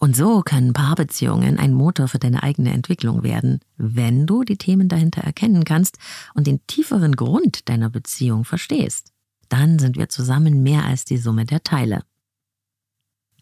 Und 0.00 0.16
so 0.16 0.40
können 0.40 0.72
Paarbeziehungen 0.72 1.58
ein 1.58 1.74
Motor 1.74 2.08
für 2.08 2.18
deine 2.18 2.42
eigene 2.42 2.72
Entwicklung 2.72 3.22
werden, 3.22 3.60
wenn 3.76 4.26
du 4.26 4.44
die 4.44 4.56
Themen 4.56 4.88
dahinter 4.88 5.20
erkennen 5.20 5.64
kannst 5.64 5.98
und 6.32 6.46
den 6.46 6.66
tieferen 6.66 7.16
Grund 7.16 7.68
deiner 7.68 7.90
Beziehung 7.90 8.46
verstehst. 8.46 9.12
Dann 9.50 9.78
sind 9.78 9.98
wir 9.98 10.08
zusammen 10.08 10.62
mehr 10.62 10.86
als 10.86 11.04
die 11.04 11.18
Summe 11.18 11.44
der 11.44 11.62
Teile. 11.62 12.02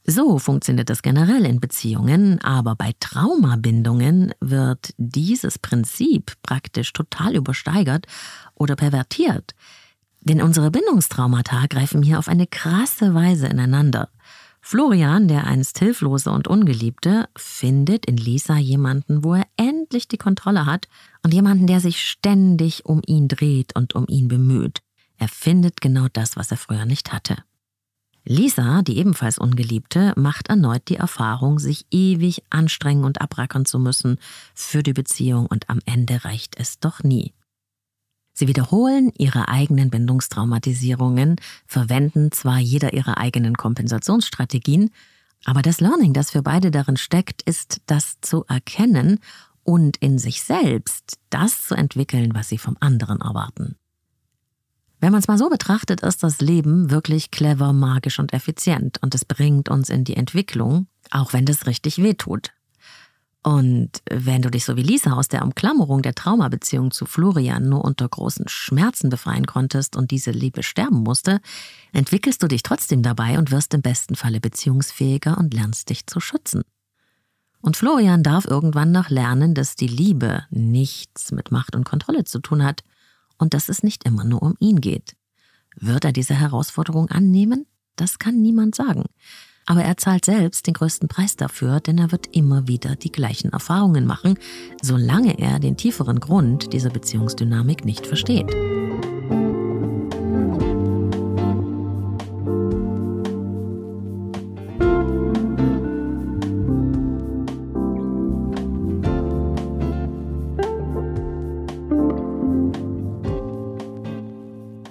So 0.05 0.41
funktioniert 0.41 0.91
das 0.91 1.03
generell 1.03 1.45
in 1.45 1.61
Beziehungen, 1.61 2.41
aber 2.41 2.75
bei 2.75 2.93
Traumabindungen 2.99 4.33
wird 4.41 4.95
dieses 4.97 5.61
Prinzip 5.61 6.33
praktisch 6.43 6.93
total 6.93 7.37
übersteigert 7.37 8.07
oder 8.57 8.75
pervertiert. 8.75 9.55
Denn 10.23 10.43
unsere 10.43 10.73
Bindungstraumata 10.73 11.67
greifen 11.69 12.03
hier 12.03 12.19
auf 12.19 12.27
eine 12.27 12.49
krasse 12.49 13.15
Weise 13.15 13.47
ineinander. 13.47 14.09
Florian, 14.71 15.29
der 15.29 15.47
einst 15.47 15.79
Hilflose 15.79 16.31
und 16.31 16.47
Ungeliebte, 16.47 17.31
findet 17.35 18.05
in 18.05 18.19
Lisa 18.19 18.59
jemanden, 18.59 19.25
wo 19.25 19.33
er 19.33 19.47
endlich 19.57 20.09
die 20.09 20.19
Kontrolle 20.19 20.67
hat 20.67 20.89
und 21.23 21.33
jemanden, 21.33 21.67
der 21.67 21.81
sich 21.81 22.07
ständig 22.07 22.85
um 22.85 23.01
ihn 23.07 23.29
dreht 23.29 23.75
und 23.75 23.95
um 23.95 24.05
ihn 24.09 24.29
bemüht. 24.29 24.83
Er 25.17 25.29
findet 25.29 25.81
genau 25.81 26.09
das, 26.13 26.37
was 26.37 26.51
er 26.51 26.59
früher 26.59 26.85
nicht 26.85 27.15
hatte. 27.15 27.39
Lisa, 28.27 28.83
die 28.83 28.99
ebenfalls 28.99 29.39
Ungeliebte, 29.39 30.13
macht 30.17 30.49
erneut 30.49 30.87
die 30.91 30.97
Erfahrung, 30.97 31.59
sich 31.59 31.87
ewig 31.91 32.43
anstrengen 32.51 33.05
und 33.05 33.23
abrackern 33.23 33.65
zu 33.65 33.79
müssen 33.79 34.19
für 34.53 34.83
die 34.83 34.93
Beziehung 34.93 35.47
und 35.47 35.71
am 35.71 35.79
Ende 35.87 36.27
reicht 36.27 36.61
es 36.61 36.79
doch 36.79 37.03
nie. 37.03 37.33
Sie 38.39 38.47
wiederholen 38.47 39.11
ihre 39.19 39.49
eigenen 39.49 39.91
Bindungstraumatisierungen, 39.91 41.41
verwenden 41.67 42.31
zwar 42.31 42.59
jeder 42.59 42.93
ihre 42.93 43.17
eigenen 43.17 43.57
Kompensationsstrategien, 43.57 44.91
aber 45.45 45.61
das 45.61 45.81
Learning, 45.81 46.13
das 46.13 46.31
für 46.31 46.43
beide 46.43 46.71
darin 46.71 46.97
steckt, 46.97 47.43
ist 47.43 47.81
das 47.87 48.21
zu 48.21 48.45
erkennen 48.45 49.19
und 49.65 49.97
in 49.97 50.21
sich 50.21 50.45
selbst 50.45 51.19
das 51.31 51.63
zu 51.63 51.75
entwickeln, 51.75 52.33
was 52.33 52.49
sie 52.49 52.59
vom 52.59 52.77
anderen 52.79 53.23
erwarten. 53.23 53.75
Wenn 55.01 55.11
man 55.11 55.19
es 55.19 55.27
mal 55.27 55.37
so 55.37 55.51
betrachtet, 55.51 56.03
ist 56.03 56.23
das 56.23 56.41
Leben 56.41 56.93
wirklich 56.93 57.33
clever, 57.33 57.73
magisch 57.73 58.21
und 58.21 58.33
effizient 58.33 59.03
und 59.03 59.17
es 59.17 59.25
bringt 59.25 59.69
uns 59.69 59.91
in 59.91 60.05
die 60.05 60.17
Entwicklung, 60.17 60.87
auch 61.11 61.33
wenn 61.33 61.45
das 61.45 61.67
richtig 61.67 62.01
wehtut. 62.01 62.53
Und 63.43 64.03
wenn 64.11 64.43
du 64.43 64.51
dich 64.51 64.65
so 64.65 64.77
wie 64.77 64.83
Lisa 64.83 65.13
aus 65.13 65.29
der 65.29 65.43
Umklammerung 65.43 66.03
der 66.03 66.15
Traumabeziehung 66.15 66.91
zu 66.91 67.07
Florian 67.07 67.69
nur 67.69 67.85
unter 67.85 68.09
großen 68.09 68.49
Schmerzen 68.49 69.11
befreien 69.11 69.47
konntest 69.47 69.97
und 69.97 70.11
diese 70.11 70.33
Liebe 70.33 70.63
sterben 70.63 71.03
musste, 71.03 71.41
entwickelst 71.93 72.43
du 72.43 72.49
dich 72.49 72.63
trotzdem 72.63 73.03
dabei 73.03 73.39
und 73.39 73.51
wirst 73.51 73.75
im 73.75 73.83
besten 73.83 74.17
Falle 74.17 74.41
beziehungsfähiger 74.41 75.39
und 75.39 75.55
lernst 75.55 75.89
dich 75.89 76.07
zu 76.07 76.21
schützen. 76.21 76.63
Und 77.61 77.77
Florian 77.77 78.23
darf 78.23 78.45
irgendwann 78.45 78.93
noch 78.93 79.09
lernen, 79.09 79.55
dass 79.55 79.77
die 79.77 79.89
Liebe 79.89 80.45
nichts 80.51 81.33
mit 81.33 81.51
Macht 81.51 81.75
und 81.75 81.85
Kontrolle 81.85 82.25
zu 82.25 82.41
tun 82.41 82.65
hat 82.65 82.83
und 83.37 83.55
dass 83.55 83.69
es 83.69 83.83
nicht 83.83 84.05
immer 84.05 84.25
nur 84.25 84.43
um 84.43 84.55
ihn 84.59 84.81
geht. 84.81 85.17
Wird 85.77 86.05
er 86.05 86.13
diese 86.13 86.35
Herausforderung 86.35 87.09
annehmen? 87.09 87.67
Das 87.97 88.19
kann 88.19 88.41
niemand 88.41 88.75
sagen. 88.75 89.05
Aber 89.69 89.83
er 89.83 89.99
zahlt 89.99 90.25
selbst 90.25 90.67
den 90.67 90.73
größten 90.73 91.09
Preis 91.09 91.37
dafür, 91.37 91.81
denn 91.81 91.99
er 91.99 92.11
wird 92.11 92.35
immer 92.35 92.67
wieder 92.67 92.97
die 92.97 93.13
gleichen 93.13 93.53
Erfahrungen 93.53 94.07
machen, 94.07 94.39
solange 94.81 95.39
er 95.39 95.59
den 95.59 95.77
tieferen 95.77 96.21
Grund 96.21 96.73
dieser 96.73 96.89
Beziehungsdynamik 96.89 97.85
nicht 97.85 98.07
versteht. 98.07 98.51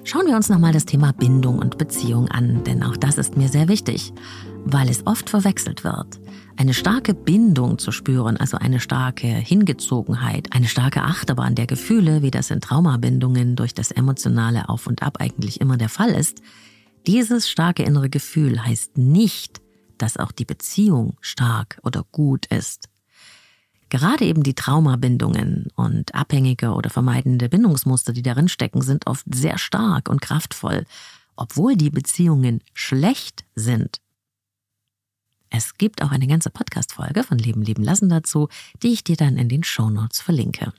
Schauen 0.03 0.27
wir 0.27 0.35
uns 0.35 0.49
nochmal 0.49 0.71
das 0.71 0.85
Thema 0.85 1.13
Bindung 1.13 1.57
und 1.57 1.79
Beziehung 1.79 2.27
an, 2.27 2.63
denn 2.63 2.83
auch 2.83 2.95
das 2.95 3.17
ist 3.17 3.37
mir 3.37 3.49
sehr 3.49 3.67
wichtig 3.67 4.13
weil 4.71 4.89
es 4.89 5.05
oft 5.07 5.29
verwechselt 5.29 5.83
wird. 5.83 6.19
Eine 6.57 6.73
starke 6.73 7.13
Bindung 7.13 7.77
zu 7.77 7.91
spüren, 7.91 8.35
also 8.37 8.57
eine 8.57 8.79
starke 8.79 9.27
Hingezogenheit, 9.27 10.53
eine 10.53 10.67
starke 10.67 11.03
Achterbahn 11.03 11.55
der 11.55 11.67
Gefühle, 11.67 12.21
wie 12.21 12.31
das 12.31 12.51
in 12.51 12.61
Traumabindungen 12.61 13.55
durch 13.55 13.73
das 13.73 13.91
emotionale 13.91 14.67
Auf 14.67 14.87
und 14.87 15.03
Ab 15.03 15.17
eigentlich 15.19 15.61
immer 15.61 15.77
der 15.77 15.89
Fall 15.89 16.09
ist, 16.09 16.41
dieses 17.05 17.49
starke 17.49 17.83
innere 17.83 18.09
Gefühl 18.09 18.65
heißt 18.65 18.97
nicht, 18.97 19.61
dass 19.97 20.17
auch 20.17 20.31
die 20.31 20.45
Beziehung 20.45 21.15
stark 21.21 21.79
oder 21.83 22.03
gut 22.11 22.47
ist. 22.47 22.89
Gerade 23.89 24.25
eben 24.25 24.43
die 24.43 24.55
Traumabindungen 24.55 25.67
und 25.75 26.13
abhängige 26.13 26.71
oder 26.71 26.89
vermeidende 26.89 27.47
Bindungsmuster, 27.47 28.11
die 28.11 28.23
darin 28.23 28.49
stecken, 28.49 28.81
sind 28.81 29.07
oft 29.07 29.25
sehr 29.33 29.57
stark 29.57 30.09
und 30.09 30.21
kraftvoll, 30.21 30.83
obwohl 31.37 31.77
die 31.77 31.89
Beziehungen 31.89 32.61
schlecht 32.73 33.45
sind 33.55 34.01
es 35.49 35.77
gibt 35.77 36.01
auch 36.01 36.11
eine 36.11 36.27
ganze 36.27 36.49
Podcast-Folge 36.49 37.23
von 37.23 37.37
Leben 37.37 37.61
leben 37.61 37.83
lassen 37.83 38.09
dazu, 38.09 38.49
die 38.83 38.93
ich 38.93 39.03
dir 39.03 39.15
dann 39.15 39.37
in 39.37 39.49
den 39.49 39.63
Show 39.63 39.89
Notes 39.89 40.21
verlinke. 40.21 40.73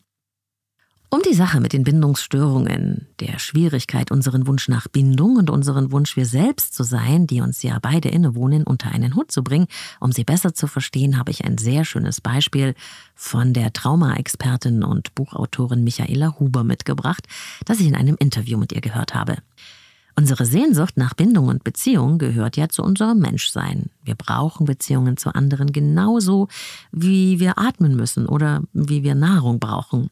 Um 1.10 1.22
die 1.22 1.32
Sache 1.32 1.60
mit 1.60 1.72
den 1.72 1.84
Bindungsstörungen, 1.84 3.06
der 3.20 3.38
Schwierigkeit, 3.38 4.10
unseren 4.10 4.46
Wunsch 4.46 4.68
nach 4.68 4.88
Bindung 4.88 5.36
und 5.36 5.48
unseren 5.48 5.90
Wunsch, 5.90 6.16
wir 6.16 6.26
selbst 6.26 6.74
zu 6.74 6.82
sein, 6.82 7.26
die 7.26 7.40
uns 7.40 7.62
ja 7.62 7.78
beide 7.80 8.10
innewohnen, 8.10 8.64
unter 8.64 8.90
einen 8.90 9.14
Hut 9.14 9.32
zu 9.32 9.42
bringen, 9.42 9.68
um 10.00 10.12
sie 10.12 10.24
besser 10.24 10.52
zu 10.52 10.66
verstehen, 10.66 11.18
habe 11.18 11.30
ich 11.30 11.46
ein 11.46 11.56
sehr 11.56 11.86
schönes 11.86 12.20
Beispiel 12.20 12.74
von 13.14 13.54
der 13.54 13.72
Trauma-Expertin 13.72 14.84
und 14.84 15.14
Buchautorin 15.14 15.82
Michaela 15.82 16.38
Huber 16.38 16.62
mitgebracht, 16.62 17.26
das 17.64 17.80
ich 17.80 17.86
in 17.86 17.94
einem 17.94 18.16
Interview 18.18 18.58
mit 18.58 18.72
ihr 18.72 18.82
gehört 18.82 19.14
habe. 19.14 19.38
Unsere 20.18 20.46
Sehnsucht 20.46 20.96
nach 20.96 21.14
Bindung 21.14 21.46
und 21.46 21.62
Beziehung 21.62 22.18
gehört 22.18 22.56
ja 22.56 22.68
zu 22.68 22.82
unserem 22.82 23.20
Menschsein. 23.20 23.90
Wir 24.02 24.16
brauchen 24.16 24.66
Beziehungen 24.66 25.16
zu 25.16 25.32
anderen 25.32 25.70
genauso, 25.70 26.48
wie 26.90 27.38
wir 27.38 27.56
atmen 27.56 27.94
müssen 27.94 28.26
oder 28.26 28.64
wie 28.72 29.04
wir 29.04 29.14
Nahrung 29.14 29.60
brauchen. 29.60 30.10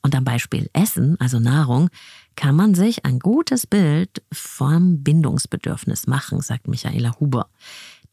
Und 0.00 0.14
am 0.14 0.24
Beispiel 0.24 0.70
Essen, 0.72 1.20
also 1.20 1.40
Nahrung, 1.40 1.90
kann 2.36 2.56
man 2.56 2.74
sich 2.74 3.04
ein 3.04 3.18
gutes 3.18 3.66
Bild 3.66 4.22
vom 4.32 5.02
Bindungsbedürfnis 5.02 6.06
machen, 6.06 6.40
sagt 6.40 6.66
Michaela 6.66 7.20
Huber. 7.20 7.50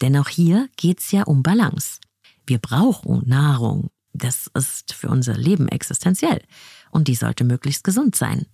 Denn 0.01 0.17
auch 0.17 0.27
hier 0.27 0.67
geht's 0.75 1.13
ja 1.13 1.23
um 1.23 1.43
Balance. 1.43 2.01
Wir 2.45 2.57
brauchen 2.57 3.21
Nahrung. 3.25 3.89
Das 4.11 4.51
ist 4.53 4.91
für 4.91 5.07
unser 5.07 5.37
Leben 5.37 5.69
existenziell. 5.69 6.41
Und 6.89 7.07
die 7.07 7.15
sollte 7.15 7.45
möglichst 7.45 7.85
gesund 7.85 8.17
sein. 8.17 8.47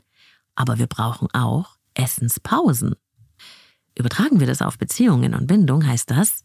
Aber 0.54 0.78
wir 0.78 0.88
brauchen 0.88 1.28
auch 1.34 1.77
Essenspausen. 1.98 2.96
Übertragen 3.98 4.40
wir 4.40 4.48
das 4.48 4.62
auf 4.62 4.78
Beziehungen 4.78 5.34
und 5.34 5.48
Bindung, 5.48 5.86
heißt 5.86 6.12
das, 6.12 6.44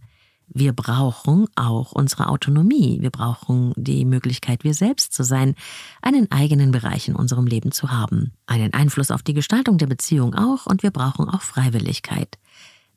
wir 0.54 0.72
brauchen 0.72 1.46
auch 1.56 1.92
unsere 1.92 2.28
Autonomie. 2.28 3.00
Wir 3.00 3.10
brauchen 3.10 3.72
die 3.76 4.04
Möglichkeit, 4.04 4.64
wir 4.64 4.74
selbst 4.74 5.12
zu 5.12 5.22
sein, 5.22 5.54
einen 6.02 6.30
eigenen 6.30 6.72
Bereich 6.72 7.08
in 7.08 7.16
unserem 7.16 7.46
Leben 7.46 7.72
zu 7.72 7.90
haben, 7.90 8.32
einen 8.46 8.74
Einfluss 8.74 9.10
auf 9.10 9.22
die 9.22 9.32
Gestaltung 9.32 9.78
der 9.78 9.86
Beziehung 9.86 10.34
auch 10.34 10.66
und 10.66 10.82
wir 10.82 10.90
brauchen 10.90 11.28
auch 11.28 11.40
Freiwilligkeit. 11.40 12.38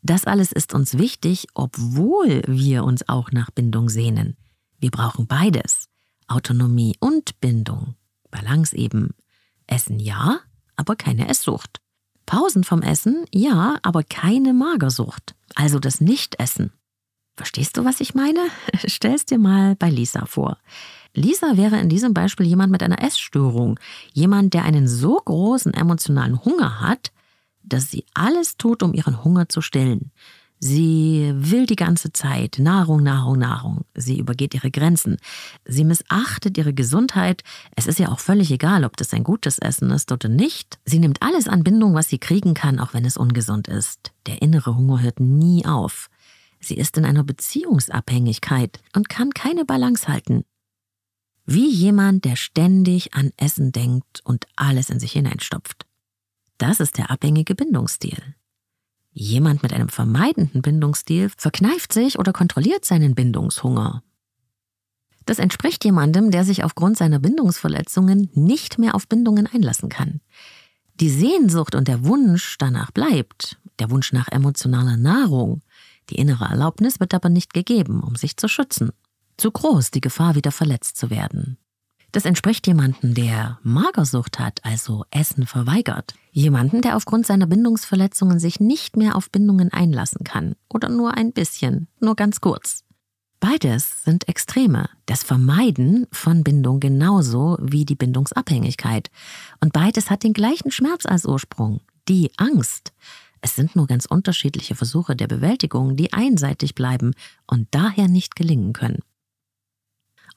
Das 0.02 0.26
alles 0.26 0.52
ist 0.52 0.74
uns 0.74 0.98
wichtig, 0.98 1.48
obwohl 1.54 2.44
wir 2.46 2.84
uns 2.84 3.08
auch 3.08 3.32
nach 3.32 3.52
Bindung 3.52 3.90
sehnen. 3.90 4.36
Wir 4.80 4.92
brauchen 4.92 5.26
beides. 5.26 5.90
Autonomie 6.28 6.96
und 7.00 7.40
Bindung. 7.40 7.96
Balance 8.32 8.76
eben. 8.76 9.12
Essen 9.66 10.00
ja, 10.00 10.40
aber 10.76 10.96
keine 10.96 11.30
Esssucht. 11.30 11.80
Pausen 12.26 12.64
vom 12.64 12.82
Essen, 12.82 13.26
ja, 13.34 13.78
aber 13.82 14.04
keine 14.04 14.54
Magersucht, 14.54 15.36
also 15.56 15.80
das 15.80 16.02
Nichtessen. 16.02 16.72
Verstehst 17.36 17.78
du, 17.78 17.84
was 17.84 18.00
ich 18.00 18.16
meine? 18.16 18.40
Stell's 18.86 19.26
dir 19.26 19.38
mal 19.38 19.76
bei 19.76 19.90
Lisa 19.90 20.26
vor. 20.26 20.58
Lisa 21.14 21.58
wäre 21.58 21.80
in 21.80 21.90
diesem 21.90 22.14
Beispiel 22.14 22.46
jemand 22.46 22.72
mit 22.72 22.84
einer 22.84 23.02
Essstörung, 23.02 23.80
jemand, 24.14 24.54
der 24.54 24.64
einen 24.66 24.88
so 24.88 25.16
großen 25.16 25.74
emotionalen 25.74 26.44
Hunger 26.44 26.82
hat, 26.82 27.12
dass 27.64 27.92
sie 27.92 28.06
alles 28.14 28.58
tut, 28.58 28.84
um 28.84 28.94
ihren 28.94 29.24
Hunger 29.24 29.50
zu 29.50 29.62
stillen. 29.62 30.12
Sie 30.60 31.32
will 31.36 31.66
die 31.66 31.76
ganze 31.76 32.14
Zeit 32.14 32.58
Nahrung, 32.60 33.04
Nahrung, 33.04 33.38
Nahrung. 33.38 33.86
Sie 33.94 34.18
übergeht 34.18 34.54
ihre 34.54 34.72
Grenzen. 34.72 35.18
Sie 35.66 35.84
missachtet 35.84 36.58
ihre 36.58 36.74
Gesundheit. 36.74 37.44
Es 37.76 37.88
ist 37.88 38.00
ja 38.00 38.10
auch 38.10 38.20
völlig 38.20 38.52
egal, 38.52 38.86
ob 38.86 38.98
das 38.98 39.14
ein 39.14 39.24
gutes 39.24 39.60
Essen 39.60 39.92
ist 39.92 40.12
oder 40.12 40.30
nicht. 40.30 40.80
Sie 40.86 41.00
nimmt 41.00 41.22
alles 41.22 41.48
an 41.48 41.64
Bindung, 41.64 41.94
was 41.94 42.10
sie 42.10 42.20
kriegen 42.20 42.54
kann, 42.54 42.80
auch 42.80 42.94
wenn 42.94 43.06
es 43.06 43.18
ungesund 43.18 43.68
ist. 43.68 44.14
Der 44.28 44.42
innere 44.42 44.76
Hunger 44.76 45.02
hört 45.02 45.20
nie 45.20 45.66
auf. 45.66 46.10
Sie 46.60 46.76
ist 46.76 46.98
in 46.98 47.06
einer 47.06 47.24
Beziehungsabhängigkeit 47.24 48.80
und 48.96 49.10
kann 49.10 49.32
keine 49.32 49.66
Balance 49.66 50.08
halten. 50.08 50.46
Wie 51.46 51.70
jemand, 51.70 52.26
der 52.26 52.38
ständig 52.38 53.14
an 53.14 53.32
Essen 53.38 53.72
denkt 53.72 54.22
und 54.24 54.48
alles 54.56 54.90
in 54.90 55.00
sich 55.00 55.12
hineinstopft. 55.12 55.86
Das 56.58 56.80
ist 56.80 56.98
der 56.98 57.12
abhängige 57.12 57.54
Bindungsstil. 57.54 58.18
Jemand 59.18 59.64
mit 59.64 59.72
einem 59.72 59.88
vermeidenden 59.88 60.62
Bindungsstil 60.62 61.32
verkneift 61.38 61.94
sich 61.94 62.20
oder 62.20 62.34
kontrolliert 62.34 62.84
seinen 62.84 63.16
Bindungshunger. 63.16 64.04
Das 65.26 65.40
entspricht 65.40 65.86
jemandem, 65.86 66.32
der 66.32 66.44
sich 66.44 66.66
aufgrund 66.66 66.98
seiner 66.98 67.20
Bindungsverletzungen 67.20 68.30
nicht 68.34 68.78
mehr 68.78 68.94
auf 68.94 69.08
Bindungen 69.08 69.48
einlassen 69.48 69.88
kann. 69.88 70.20
Die 71.00 71.10
Sehnsucht 71.10 71.76
und 71.76 71.88
der 71.88 72.04
Wunsch 72.04 72.58
danach 72.58 72.92
bleibt, 72.92 73.58
der 73.80 73.90
Wunsch 73.90 74.12
nach 74.12 74.28
emotionaler 74.28 74.98
Nahrung. 74.98 75.62
Die 76.10 76.16
innere 76.16 76.46
Erlaubnis 76.46 77.00
wird 77.00 77.14
aber 77.14 77.30
nicht 77.30 77.54
gegeben, 77.54 78.04
um 78.04 78.18
sich 78.18 78.36
zu 78.36 78.50
schützen. 78.50 78.92
Zu 79.38 79.50
groß 79.50 79.92
die 79.92 80.02
Gefahr, 80.02 80.36
wieder 80.36 80.52
verletzt 80.52 80.98
zu 80.98 81.10
werden. 81.10 81.58
Das 82.16 82.24
entspricht 82.24 82.66
jemandem, 82.66 83.14
der 83.14 83.60
Magersucht 83.62 84.40
hat, 84.40 84.62
also 84.64 85.04
Essen 85.12 85.46
verweigert. 85.46 86.14
Jemanden, 86.32 86.82
der 86.82 86.96
aufgrund 86.96 87.26
seiner 87.26 87.46
Bindungsverletzungen 87.46 88.40
sich 88.40 88.62
nicht 88.62 88.96
mehr 88.96 89.18
auf 89.18 89.30
Bindungen 89.30 89.74
einlassen 89.74 90.24
kann. 90.24 90.56
Oder 90.74 90.88
nur 90.88 91.18
ein 91.18 91.34
bisschen, 91.34 91.90
nur 92.00 92.16
ganz 92.16 92.40
kurz. 92.40 92.86
Beides 93.42 94.06
sind 94.06 94.30
Extreme. 94.30 94.88
Das 95.08 95.24
Vermeiden 95.24 96.08
von 96.10 96.46
Bindung 96.46 96.80
genauso 96.80 97.58
wie 97.60 97.84
die 97.84 97.96
Bindungsabhängigkeit. 97.96 99.12
Und 99.60 99.74
beides 99.74 100.10
hat 100.10 100.24
den 100.24 100.32
gleichen 100.32 100.72
Schmerz 100.72 101.06
als 101.06 101.26
Ursprung. 101.26 101.82
Die 102.08 102.32
Angst. 102.38 102.94
Es 103.42 103.58
sind 103.58 103.76
nur 103.76 103.88
ganz 103.88 104.06
unterschiedliche 104.06 104.76
Versuche 104.76 105.18
der 105.18 105.28
Bewältigung, 105.28 105.98
die 105.98 106.14
einseitig 106.14 106.76
bleiben 106.76 107.12
und 107.46 107.68
daher 107.72 108.08
nicht 108.08 108.38
gelingen 108.38 108.72
können. 108.72 109.00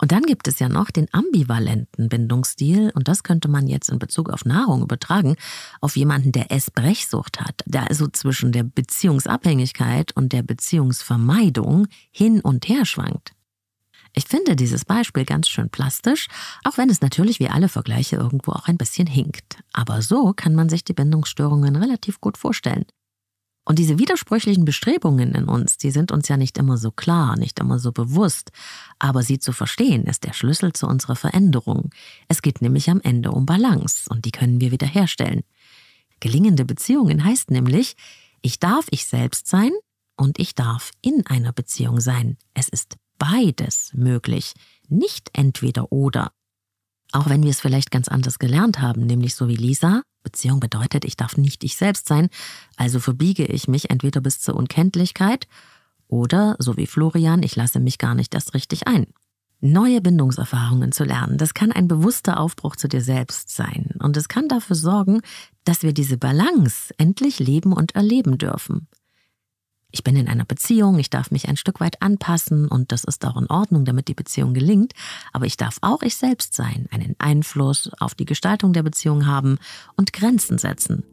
Und 0.01 0.13
dann 0.13 0.23
gibt 0.23 0.47
es 0.49 0.61
ja 0.61 0.69
noch 0.69 0.91
den 0.91 1.09
ambivalenten 1.13 2.09
Bindungsstil, 2.09 2.93
und 2.95 3.09
das 3.09 3.23
könnte 3.23 3.49
man 3.49 3.67
jetzt 3.67 3.91
in 3.91 3.99
Bezug 3.99 4.31
auf 4.31 4.45
Nahrung 4.45 4.83
übertragen, 4.83 5.37
auf 5.81 5.97
jemanden, 5.97 6.33
der 6.33 6.53
Essbrechsucht 6.53 7.41
hat, 7.41 7.63
der 7.67 7.89
also 7.89 8.07
zwischen 8.09 8.53
der 8.53 8.63
Beziehungsabhängigkeit 8.63 10.13
und 10.17 10.33
der 10.33 10.43
Beziehungsvermeidung 10.43 11.89
hin 12.11 12.41
und 12.41 12.69
her 12.69 12.85
schwankt. 12.85 13.33
Ich 14.15 14.25
finde 14.25 14.57
dieses 14.57 14.85
Beispiel 14.85 15.25
ganz 15.25 15.49
schön 15.49 15.69
plastisch, 15.69 16.29
auch 16.65 16.79
wenn 16.79 16.91
es 16.91 17.01
natürlich 17.01 17.41
wie 17.41 17.49
alle 17.49 17.69
Vergleiche 17.69 18.17
irgendwo 18.17 18.53
auch 18.53 18.67
ein 18.67 18.79
bisschen 18.79 19.07
hinkt. 19.07 19.59
Aber 19.73 20.03
so 20.03 20.33
kann 20.33 20.55
man 20.55 20.69
sich 20.69 20.85
die 20.85 20.95
Bindungsstörungen 20.95 21.77
relativ 21.77 22.21
gut 22.21 22.39
vorstellen. 22.39 22.87
Und 23.69 23.79
diese 23.79 23.99
widersprüchlichen 23.99 24.65
Bestrebungen 24.65 25.35
in 25.35 25.45
uns, 25.45 25.77
die 25.77 25.91
sind 25.91 26.11
uns 26.11 26.27
ja 26.29 26.39
nicht 26.39 26.57
immer 26.57 26.79
so 26.79 26.91
klar, 26.91 27.37
nicht 27.39 27.59
immer 27.61 27.79
so 27.79 27.93
bewusst. 27.93 28.51
Aber 28.99 29.23
sie 29.23 29.41
zu 29.41 29.53
verstehen, 29.53 30.05
ist 30.05 30.25
der 30.25 30.33
Schlüssel 30.33 30.73
zu 30.73 30.87
unserer 30.87 31.17
Veränderung. 31.17 31.91
Es 32.29 32.41
geht 32.41 32.63
nämlich 32.63 32.89
am 32.89 33.03
Ende 33.03 33.31
um 33.31 33.45
Balance 33.45 34.09
und 34.09 34.25
die 34.25 34.31
können 34.31 34.63
wir 34.63 34.71
wiederherstellen. 34.71 35.43
Gelingende 36.19 36.65
Beziehungen 36.65 37.25
heißt 37.25 37.51
nämlich, 37.51 37.95
ich 38.41 38.59
darf 38.59 38.87
ich 38.89 39.05
selbst 39.05 39.49
sein 39.49 39.73
und 40.17 40.39
ich 40.39 40.55
darf 40.55 40.91
in 41.03 41.27
einer 41.27 41.53
Beziehung 41.53 42.01
sein. 42.01 42.39
Es 42.55 42.71
ist 42.71 42.97
beides 43.19 43.93
möglich, 43.93 44.55
nicht 44.89 45.29
entweder 45.35 45.93
oder. 45.93 46.33
Auch 47.13 47.29
wenn 47.29 47.43
wir 47.43 47.51
es 47.51 47.61
vielleicht 47.61 47.91
ganz 47.91 48.09
anders 48.09 48.39
gelernt 48.39 48.81
haben, 48.81 49.07
nämlich 49.07 49.35
so 49.35 49.49
wie 49.49 49.57
Lisa, 49.57 50.03
Beziehung 50.23 50.61
bedeutet, 50.61 51.05
ich 51.05 51.17
darf 51.17 51.37
nicht 51.37 51.65
ich 51.65 51.77
selbst 51.77 52.07
sein, 52.07 52.29
also 52.77 53.01
verbiege 53.01 53.47
ich 53.47 53.67
mich 53.69 53.91
entweder 53.91 54.21
bis 54.21 54.41
zur 54.41 54.57
Unkenntlichkeit 54.57 55.47
oder, 56.07 56.57
so 56.59 56.77
wie 56.77 56.87
Florian, 56.87 57.43
ich 57.43 57.57
lasse 57.57 57.81
mich 57.81 57.99
gar 57.99 58.15
nicht 58.15 58.35
erst 58.35 58.55
richtig 58.55 58.87
ein. 58.87 59.07
Neue 59.61 60.01
Bindungserfahrungen 60.01 60.93
zu 60.93 61.05
lernen, 61.05 61.39
das 61.39 61.55
kann 61.55 61.73
ein 61.73 61.89
bewusster 61.89 62.39
Aufbruch 62.39 62.77
zu 62.77 62.89
dir 62.89 63.01
selbst 63.01 63.51
sein 63.51 63.91
und 64.01 64.17
es 64.17 64.29
kann 64.29 64.49
dafür 64.49 64.77
sorgen, 64.77 65.21
dass 65.65 65.83
wir 65.83 65.93
diese 65.93 66.17
Balance 66.17 66.95
endlich 66.99 67.39
leben 67.41 67.73
und 67.73 67.95
erleben 67.95 68.39
dürfen. 68.39 68.87
Ich 69.91 70.05
bin 70.05 70.17
in 70.17 70.29
einer 70.29 70.45
Beziehung, 70.45 70.99
ich 70.99 71.09
darf 71.09 71.31
mich 71.31 71.49
ein 71.49 71.57
Stück 71.57 71.81
weit 71.81 72.03
anpassen 72.03 72.69
und 72.69 72.93
das 72.93 73.05
ist 73.05 73.25
auch 73.25 73.39
in 73.39 73.47
Ordnung, 73.47 73.87
damit 73.87 74.09
die 74.09 74.15
Beziehung 74.15 74.53
gelingt, 74.53 74.93
aber 75.33 75.47
ich 75.47 75.57
darf 75.57 75.79
auch 75.81 76.03
ich 76.03 76.17
selbst 76.17 76.55
sein, 76.55 76.87
einen 76.91 77.17
Einfluss 77.19 77.91
auf 77.99 78.15
die 78.15 78.27
Gestaltung 78.27 78.75
der 78.75 78.83
Beziehung 78.83 79.27
haben 79.27 79.59
und 79.97 80.13
Grenzen 80.13 80.59
setzen. 80.59 81.05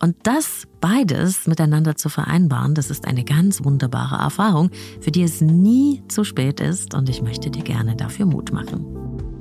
Und 0.00 0.16
das 0.24 0.66
beides 0.80 1.46
miteinander 1.46 1.96
zu 1.96 2.08
vereinbaren, 2.08 2.74
das 2.74 2.90
ist 2.90 3.06
eine 3.06 3.24
ganz 3.24 3.62
wunderbare 3.62 4.16
Erfahrung, 4.16 4.70
für 5.00 5.12
die 5.12 5.22
es 5.22 5.40
nie 5.40 6.02
zu 6.08 6.24
spät 6.24 6.58
ist 6.60 6.94
und 6.94 7.08
ich 7.08 7.22
möchte 7.22 7.50
dir 7.50 7.62
gerne 7.62 7.94
dafür 7.94 8.26
Mut 8.26 8.52
machen. 8.52 9.37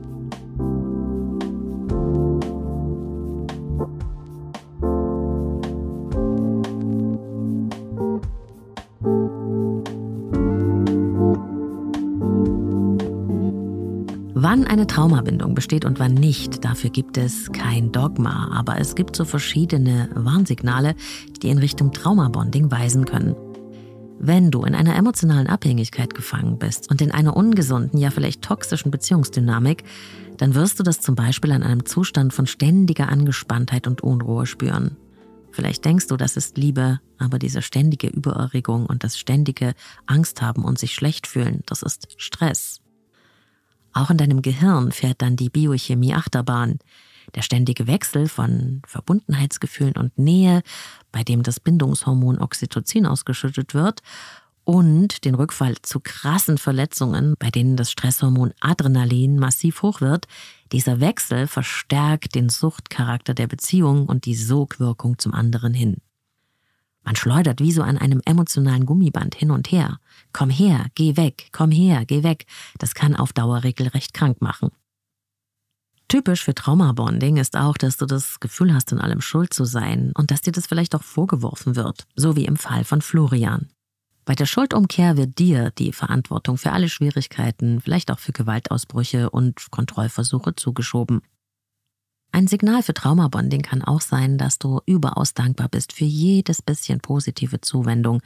Wann 14.49 14.65
eine 14.65 14.87
Traumabindung 14.87 15.55
besteht 15.55 15.83
und 15.83 15.99
wann 15.99 16.13
nicht, 16.13 16.63
dafür 16.63 16.89
gibt 16.89 17.17
es 17.17 17.51
kein 17.51 17.91
Dogma, 17.91 18.49
aber 18.53 18.79
es 18.79 18.95
gibt 18.95 19.13
so 19.17 19.25
verschiedene 19.25 20.07
Warnsignale, 20.15 20.95
die 21.43 21.49
in 21.49 21.57
Richtung 21.57 21.91
Traumabonding 21.91 22.71
weisen 22.71 23.03
können. 23.03 23.35
Wenn 24.19 24.49
du 24.49 24.63
in 24.63 24.73
einer 24.73 24.95
emotionalen 24.95 25.47
Abhängigkeit 25.47 26.13
gefangen 26.13 26.59
bist 26.59 26.89
und 26.89 27.01
in 27.01 27.11
einer 27.11 27.35
ungesunden, 27.35 27.99
ja 27.99 28.09
vielleicht 28.09 28.41
toxischen 28.41 28.89
Beziehungsdynamik, 28.89 29.83
dann 30.37 30.55
wirst 30.55 30.79
du 30.79 30.83
das 30.83 31.01
zum 31.01 31.15
Beispiel 31.15 31.51
an 31.51 31.61
einem 31.61 31.85
Zustand 31.85 32.31
von 32.31 32.47
ständiger 32.47 33.09
Angespanntheit 33.09 33.85
und 33.85 33.99
Unruhe 33.99 34.45
spüren. 34.45 34.95
Vielleicht 35.51 35.83
denkst 35.83 36.07
du, 36.07 36.15
das 36.15 36.37
ist 36.37 36.57
Liebe, 36.57 37.01
aber 37.17 37.37
diese 37.37 37.61
ständige 37.61 38.07
Übererregung 38.07 38.85
und 38.85 39.03
das 39.03 39.17
ständige 39.17 39.73
Angst 40.05 40.41
haben 40.41 40.63
und 40.63 40.79
sich 40.79 40.93
schlecht 40.93 41.27
fühlen, 41.27 41.63
das 41.65 41.81
ist 41.81 42.13
Stress. 42.15 42.79
Auch 43.93 44.09
in 44.09 44.17
deinem 44.17 44.41
Gehirn 44.41 44.91
fährt 44.91 45.21
dann 45.21 45.35
die 45.35 45.49
Biochemie 45.49 46.13
Achterbahn. 46.13 46.79
Der 47.35 47.41
ständige 47.41 47.87
Wechsel 47.87 48.27
von 48.27 48.81
Verbundenheitsgefühlen 48.85 49.95
und 49.95 50.17
Nähe, 50.17 50.61
bei 51.11 51.23
dem 51.23 51.43
das 51.43 51.59
Bindungshormon 51.59 52.39
Oxytocin 52.39 53.05
ausgeschüttet 53.05 53.73
wird, 53.73 54.01
und 54.67 55.23
den 55.23 55.33
Rückfall 55.33 55.75
zu 55.81 56.01
krassen 56.01 56.57
Verletzungen, 56.57 57.35
bei 57.39 57.49
denen 57.49 57.77
das 57.77 57.89
Stresshormon 57.89 58.53
Adrenalin 58.59 59.39
massiv 59.39 59.81
hoch 59.81 60.01
wird, 60.01 60.27
dieser 60.73 60.99
Wechsel 60.99 61.47
verstärkt 61.47 62.35
den 62.35 62.49
Suchtcharakter 62.49 63.33
der 63.33 63.47
Beziehung 63.47 64.07
und 64.07 64.25
die 64.25 64.35
Sogwirkung 64.35 65.19
zum 65.19 65.33
anderen 65.33 65.73
hin. 65.73 66.01
Man 67.07 67.15
schleudert 67.15 67.61
wie 67.61 67.71
so 67.71 67.83
an 67.83 67.97
einem 67.97 68.21
emotionalen 68.25 68.85
Gummiband 68.85 69.33
hin 69.33 69.49
und 69.49 69.71
her. 69.71 70.01
Komm 70.33 70.49
her, 70.49 70.87
geh 70.93 71.15
weg, 71.15 71.47
komm 71.53 71.71
her, 71.71 72.03
geh 72.05 72.21
weg. 72.21 72.45
Das 72.79 72.95
kann 72.95 73.15
auf 73.15 73.31
Dauer 73.31 73.63
regelrecht 73.63 74.13
krank 74.13 74.41
machen. 74.41 74.71
Typisch 76.09 76.43
für 76.43 76.53
Traumabonding 76.53 77.37
ist 77.37 77.55
auch, 77.55 77.77
dass 77.77 77.95
du 77.95 78.07
das 78.07 78.41
Gefühl 78.41 78.73
hast, 78.73 78.91
in 78.91 78.99
allem 78.99 79.21
schuld 79.21 79.53
zu 79.53 79.63
sein 79.63 80.11
und 80.17 80.31
dass 80.31 80.41
dir 80.41 80.51
das 80.51 80.67
vielleicht 80.67 80.95
auch 80.95 81.03
vorgeworfen 81.03 81.77
wird, 81.77 82.07
so 82.17 82.35
wie 82.35 82.43
im 82.43 82.57
Fall 82.57 82.83
von 82.83 83.01
Florian. 83.01 83.69
Bei 84.25 84.35
der 84.35 84.45
Schuldumkehr 84.45 85.15
wird 85.15 85.39
dir 85.39 85.71
die 85.77 85.93
Verantwortung 85.93 86.57
für 86.57 86.73
alle 86.73 86.89
Schwierigkeiten, 86.89 87.79
vielleicht 87.79 88.11
auch 88.11 88.19
für 88.19 88.33
Gewaltausbrüche 88.33 89.29
und 89.29 89.71
Kontrollversuche 89.71 90.55
zugeschoben. 90.55 91.21
Ein 92.31 92.47
Signal 92.47 92.83
für 92.83 92.93
Traumabonding 92.93 93.61
kann 93.61 93.81
auch 93.81 94.01
sein, 94.01 94.37
dass 94.37 94.59
du 94.59 94.81
überaus 94.85 95.33
dankbar 95.33 95.69
bist 95.69 95.93
für 95.93 96.05
jedes 96.05 96.61
bisschen 96.61 96.99
positive 96.99 97.61
Zuwendung. 97.61 98.21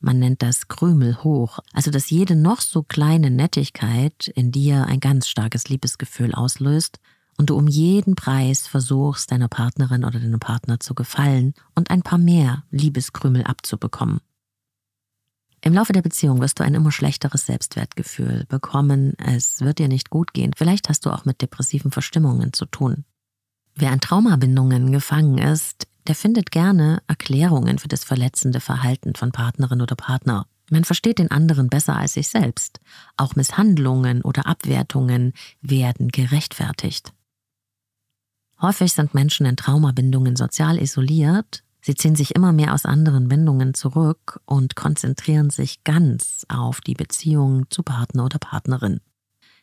Man 0.00 0.18
nennt 0.18 0.42
das 0.42 0.68
Krümel 0.68 1.24
hoch, 1.24 1.58
also 1.72 1.90
dass 1.90 2.10
jede 2.10 2.36
noch 2.36 2.60
so 2.60 2.82
kleine 2.82 3.30
Nettigkeit 3.30 4.28
in 4.28 4.52
dir 4.52 4.86
ein 4.86 5.00
ganz 5.00 5.26
starkes 5.26 5.68
Liebesgefühl 5.68 6.34
auslöst 6.34 6.98
und 7.38 7.50
du 7.50 7.56
um 7.56 7.66
jeden 7.66 8.14
Preis 8.14 8.66
versuchst, 8.66 9.32
deiner 9.32 9.48
Partnerin 9.48 10.04
oder 10.04 10.20
deinem 10.20 10.40
Partner 10.40 10.80
zu 10.80 10.94
gefallen 10.94 11.54
und 11.74 11.90
ein 11.90 12.02
paar 12.02 12.18
mehr 12.18 12.64
Liebeskrümel 12.70 13.44
abzubekommen. 13.44 14.20
Im 15.62 15.72
Laufe 15.72 15.92
der 15.92 16.02
Beziehung 16.02 16.40
wirst 16.40 16.60
du 16.60 16.64
ein 16.64 16.74
immer 16.74 16.92
schlechteres 16.92 17.46
Selbstwertgefühl 17.46 18.44
bekommen, 18.48 19.14
es 19.18 19.60
wird 19.60 19.78
dir 19.78 19.88
nicht 19.88 20.10
gut 20.10 20.32
gehen, 20.32 20.52
vielleicht 20.54 20.88
hast 20.88 21.04
du 21.06 21.10
auch 21.10 21.24
mit 21.24 21.42
depressiven 21.42 21.90
Verstimmungen 21.90 22.52
zu 22.52 22.66
tun. 22.66 23.04
Wer 23.78 23.92
an 23.92 24.00
Traumabindungen 24.00 24.90
gefangen 24.90 25.36
ist, 25.36 25.86
der 26.06 26.14
findet 26.14 26.50
gerne 26.50 27.02
Erklärungen 27.08 27.78
für 27.78 27.88
das 27.88 28.04
verletzende 28.04 28.60
Verhalten 28.60 29.14
von 29.14 29.32
Partnerin 29.32 29.82
oder 29.82 29.96
Partner. 29.96 30.46
Man 30.70 30.84
versteht 30.84 31.18
den 31.18 31.30
anderen 31.30 31.68
besser 31.68 31.94
als 31.94 32.14
sich 32.14 32.28
selbst. 32.28 32.80
Auch 33.18 33.36
Misshandlungen 33.36 34.22
oder 34.22 34.46
Abwertungen 34.46 35.34
werden 35.60 36.08
gerechtfertigt. 36.08 37.12
Häufig 38.62 38.94
sind 38.94 39.12
Menschen 39.12 39.44
in 39.44 39.56
Traumabindungen 39.56 40.36
sozial 40.36 40.80
isoliert. 40.80 41.62
Sie 41.82 41.94
ziehen 41.94 42.16
sich 42.16 42.34
immer 42.34 42.52
mehr 42.52 42.72
aus 42.72 42.86
anderen 42.86 43.28
Bindungen 43.28 43.74
zurück 43.74 44.40
und 44.46 44.74
konzentrieren 44.74 45.50
sich 45.50 45.84
ganz 45.84 46.46
auf 46.48 46.80
die 46.80 46.94
Beziehung 46.94 47.66
zu 47.68 47.82
Partner 47.82 48.24
oder 48.24 48.38
Partnerin. 48.38 49.00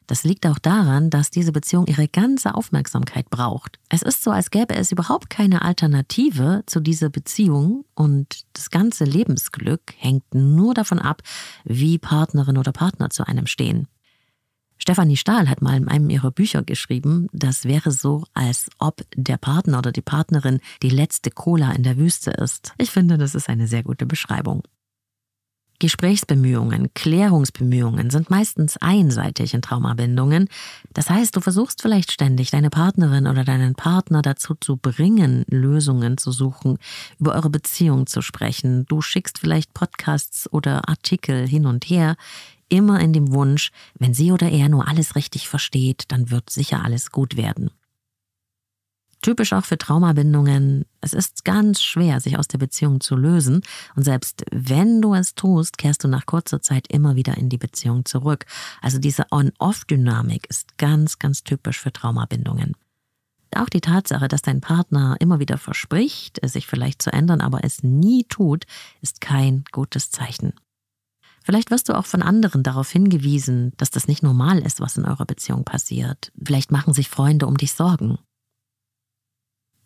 Das 0.08 0.24
liegt 0.24 0.46
auch 0.46 0.60
daran, 0.60 1.10
dass 1.10 1.30
diese 1.30 1.52
Beziehung 1.52 1.88
ihre 1.88 2.08
ganze 2.08 2.56
Aufmerksamkeit 2.56 3.30
braucht. 3.30 3.80
Es 3.90 4.02
ist 4.02 4.24
so, 4.24 4.32
als 4.32 4.52
gäbe 4.52 4.76
es 4.76 4.92
überhaupt 4.92 5.30
keine 5.30 5.62
Alternative 5.62 6.64
zu 6.66 6.80
dieser 6.80 7.10
Beziehung 7.10 7.86
und 7.96 8.46
das 8.54 8.70
ganze 8.70 9.06
Lebensglück 9.06 9.94
hängt 9.98 10.34
nur 10.34 10.74
davon 10.74 11.00
ab, 11.00 11.22
wie 11.64 11.98
Partnerin 11.98 12.58
oder 12.58 12.72
Partner 12.72 13.10
zu 13.10 13.26
einem 13.26 13.48
stehen. 13.48 13.88
Stefanie 14.78 15.16
Stahl 15.16 15.50
hat 15.50 15.62
mal 15.62 15.78
in 15.78 15.88
einem 15.88 16.10
ihrer 16.10 16.32
Bücher 16.32 16.62
geschrieben, 16.62 17.28
das 17.32 17.64
wäre 17.64 17.92
so, 17.92 18.26
als 18.34 18.70
ob 18.80 19.02
der 19.16 19.38
Partner 19.38 19.78
oder 19.78 19.94
die 19.94 20.02
Partnerin 20.02 20.60
die 20.82 20.90
letzte 20.90 21.32
Cola 21.32 21.72
in 21.72 21.84
der 21.84 21.96
Wüste 21.96 22.32
ist. 22.32 22.74
Ich 22.78 22.92
finde, 22.92 23.18
das 23.18 23.34
ist 23.34 23.48
eine 23.48 23.68
sehr 23.68 23.84
gute 23.84 24.06
Beschreibung. 24.06 24.64
Gesprächsbemühungen, 25.84 26.94
Klärungsbemühungen 26.94 28.10
sind 28.10 28.30
meistens 28.30 28.78
einseitig 28.78 29.54
in 29.54 29.62
Traumabindungen. 29.62 30.48
Das 30.94 31.10
heißt, 31.10 31.36
du 31.36 31.42
versuchst 31.42 31.82
vielleicht 31.82 32.10
ständig 32.10 32.52
deine 32.52 32.70
Partnerin 32.70 33.28
oder 33.28 33.44
deinen 33.44 33.76
Partner 33.76 34.22
dazu 34.22 34.56
zu 34.56 34.78
bringen, 34.78 35.44
Lösungen 35.50 36.18
zu 36.18 36.32
suchen, 36.32 36.78
über 37.20 37.36
eure 37.36 37.50
Beziehung 37.50 38.08
zu 38.08 38.22
sprechen. 38.22 38.86
Du 38.86 39.02
schickst 39.02 39.40
vielleicht 39.40 39.74
Podcasts 39.74 40.50
oder 40.54 40.88
Artikel 40.88 41.46
hin 41.46 41.66
und 41.66 41.84
her, 41.90 42.16
immer 42.70 43.02
in 43.02 43.12
dem 43.12 43.34
Wunsch, 43.34 43.72
wenn 44.00 44.14
sie 44.14 44.32
oder 44.32 44.50
er 44.50 44.70
nur 44.70 44.88
alles 44.88 45.18
richtig 45.18 45.50
versteht, 45.50 46.06
dann 46.08 46.32
wird 46.32 46.50
sicher 46.50 46.82
alles 46.86 47.12
gut 47.12 47.36
werden. 47.36 47.72
Typisch 49.24 49.54
auch 49.54 49.64
für 49.64 49.78
Traumabindungen, 49.78 50.84
es 51.00 51.14
ist 51.14 51.46
ganz 51.46 51.82
schwer, 51.82 52.20
sich 52.20 52.38
aus 52.38 52.50
der 52.50 52.58
Beziehung 52.58 53.00
zu 53.00 53.16
lösen. 53.16 53.62
Und 53.96 54.04
selbst 54.04 54.44
wenn 54.52 55.02
du 55.02 55.16
es 55.16 55.34
tust, 55.34 55.78
kehrst 55.78 56.04
du 56.04 56.10
nach 56.10 56.26
kurzer 56.26 56.62
Zeit 56.62 56.88
immer 56.90 57.16
wieder 57.16 57.38
in 57.38 57.48
die 57.48 57.58
Beziehung 57.58 58.04
zurück. 58.04 58.46
Also 58.82 59.00
diese 59.00 59.26
On-Off-Dynamik 59.32 60.46
ist 60.50 60.78
ganz, 60.78 61.20
ganz 61.20 61.46
typisch 61.46 61.80
für 61.80 61.94
Traumabindungen. 61.94 62.74
Auch 63.56 63.70
die 63.70 63.80
Tatsache, 63.80 64.28
dass 64.28 64.42
dein 64.42 64.60
Partner 64.60 65.16
immer 65.20 65.40
wieder 65.40 65.58
verspricht, 65.58 66.42
sich 66.46 66.68
vielleicht 66.68 67.02
zu 67.02 67.14
ändern, 67.14 67.40
aber 67.40 67.64
es 67.64 67.82
nie 67.82 68.26
tut, 68.26 68.66
ist 69.00 69.22
kein 69.22 69.64
gutes 69.72 70.12
Zeichen. 70.12 70.52
Vielleicht 71.46 71.72
wirst 71.72 71.88
du 71.88 71.98
auch 71.98 72.06
von 72.06 72.22
anderen 72.22 72.62
darauf 72.62 72.90
hingewiesen, 72.90 73.72
dass 73.78 73.90
das 73.90 74.10
nicht 74.10 74.22
normal 74.22 74.60
ist, 74.60 74.82
was 74.82 74.98
in 74.98 75.06
eurer 75.06 75.26
Beziehung 75.26 75.64
passiert. 75.64 76.34
Vielleicht 76.44 76.74
machen 76.74 76.94
sich 76.94 77.08
Freunde 77.08 77.48
um 77.48 77.56
dich 77.56 77.72
Sorgen. 77.72 78.18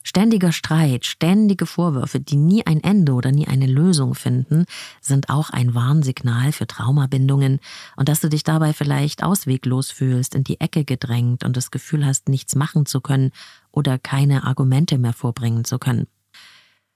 Ständiger 0.08 0.54
Streit, 0.54 1.06
ständige 1.06 1.66
Vorwürfe, 1.66 2.22
die 2.22 2.38
nie 2.38 2.66
ein 2.66 2.82
Ende 2.82 3.12
oder 3.12 3.34
nie 3.34 3.46
eine 3.46 3.68
Lösung 3.68 4.16
finden, 4.16 4.64
sind 5.02 5.30
auch 5.30 5.50
ein 5.50 5.76
Warnsignal 5.76 6.54
für 6.54 6.66
Traumabindungen 6.66 7.60
und 7.98 8.08
dass 8.08 8.22
du 8.22 8.30
dich 8.30 8.44
dabei 8.44 8.72
vielleicht 8.72 9.22
ausweglos 9.22 9.92
fühlst, 9.92 10.34
in 10.34 10.46
die 10.46 10.62
Ecke 10.62 10.86
gedrängt 10.86 11.44
und 11.44 11.58
das 11.58 11.72
Gefühl 11.72 12.06
hast, 12.06 12.30
nichts 12.30 12.56
machen 12.56 12.86
zu 12.86 13.02
können 13.02 13.32
oder 13.70 14.00
keine 14.00 14.46
Argumente 14.46 14.98
mehr 14.98 15.12
vorbringen 15.12 15.66
zu 15.66 15.78
können. 15.78 16.08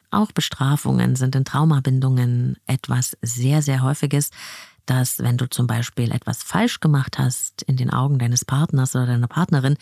Auch 0.10 0.32
Bestrafungen 0.32 1.18
sind 1.18 1.36
in 1.36 1.44
Traumabindungen 1.44 2.56
etwas 2.66 3.18
sehr, 3.22 3.62
sehr 3.62 3.82
häufiges, 3.82 4.30
dass 4.86 5.20
wenn 5.20 5.38
du 5.38 5.50
zum 5.50 5.68
Beispiel 5.68 6.14
etwas 6.14 6.44
falsch 6.44 6.80
gemacht 6.80 7.20
hast 7.20 7.62
in 7.64 7.76
den 7.76 7.92
Augen 7.92 8.20
deines 8.20 8.46
Partners 8.46 8.96
oder 8.96 9.08
deiner 9.08 9.28
Partnerin, 9.28 9.76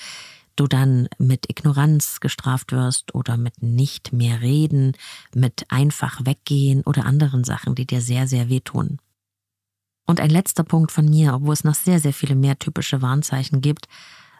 du 0.59 0.67
dann 0.67 1.07
mit 1.17 1.49
Ignoranz 1.49 2.19
gestraft 2.19 2.71
wirst 2.71 3.15
oder 3.15 3.37
mit 3.37 3.63
nicht 3.63 4.13
mehr 4.13 4.41
reden, 4.41 4.93
mit 5.33 5.65
einfach 5.69 6.25
weggehen 6.25 6.81
oder 6.83 7.05
anderen 7.05 7.43
Sachen, 7.43 7.75
die 7.75 7.85
dir 7.85 8.01
sehr, 8.01 8.27
sehr 8.27 8.49
wehtun. 8.49 8.99
Und 10.05 10.19
ein 10.19 10.29
letzter 10.29 10.63
Punkt 10.63 10.91
von 10.91 11.07
mir, 11.07 11.35
obwohl 11.35 11.53
es 11.53 11.63
noch 11.63 11.75
sehr, 11.75 11.99
sehr 11.99 12.13
viele 12.13 12.35
mehr 12.35 12.57
typische 12.57 13.01
Warnzeichen 13.01 13.61
gibt, 13.61 13.87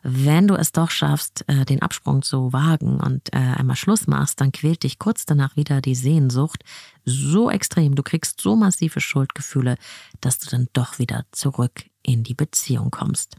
wenn 0.02 0.48
du 0.48 0.56
es 0.56 0.72
doch 0.72 0.90
schaffst, 0.90 1.44
äh, 1.48 1.66
den 1.66 1.82
Absprung 1.82 2.22
zu 2.22 2.54
wagen 2.54 3.00
und 3.00 3.34
äh, 3.34 3.38
einmal 3.38 3.76
Schluss 3.76 4.08
machst, 4.08 4.40
dann 4.40 4.52
quält 4.52 4.84
dich 4.84 4.98
kurz 4.98 5.26
danach 5.26 5.56
wieder 5.58 5.82
die 5.82 5.96
Sehnsucht 5.96 6.64
so 7.06 7.50
extrem, 7.50 7.96
du 7.96 8.04
kriegst 8.04 8.40
so 8.40 8.56
massive 8.56 9.02
Schuldgefühle, 9.02 9.78
dass 10.22 10.40
du 10.40 10.50
dann 10.50 10.68
doch 10.74 11.00
wieder 11.00 11.26
zurück 11.32 11.84
in 12.02 12.24
die 12.24 12.34
Beziehung 12.34 12.92
kommst. 12.92 13.38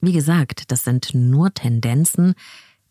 Wie 0.00 0.12
gesagt, 0.12 0.70
das 0.70 0.84
sind 0.84 1.14
nur 1.14 1.52
Tendenzen, 1.52 2.34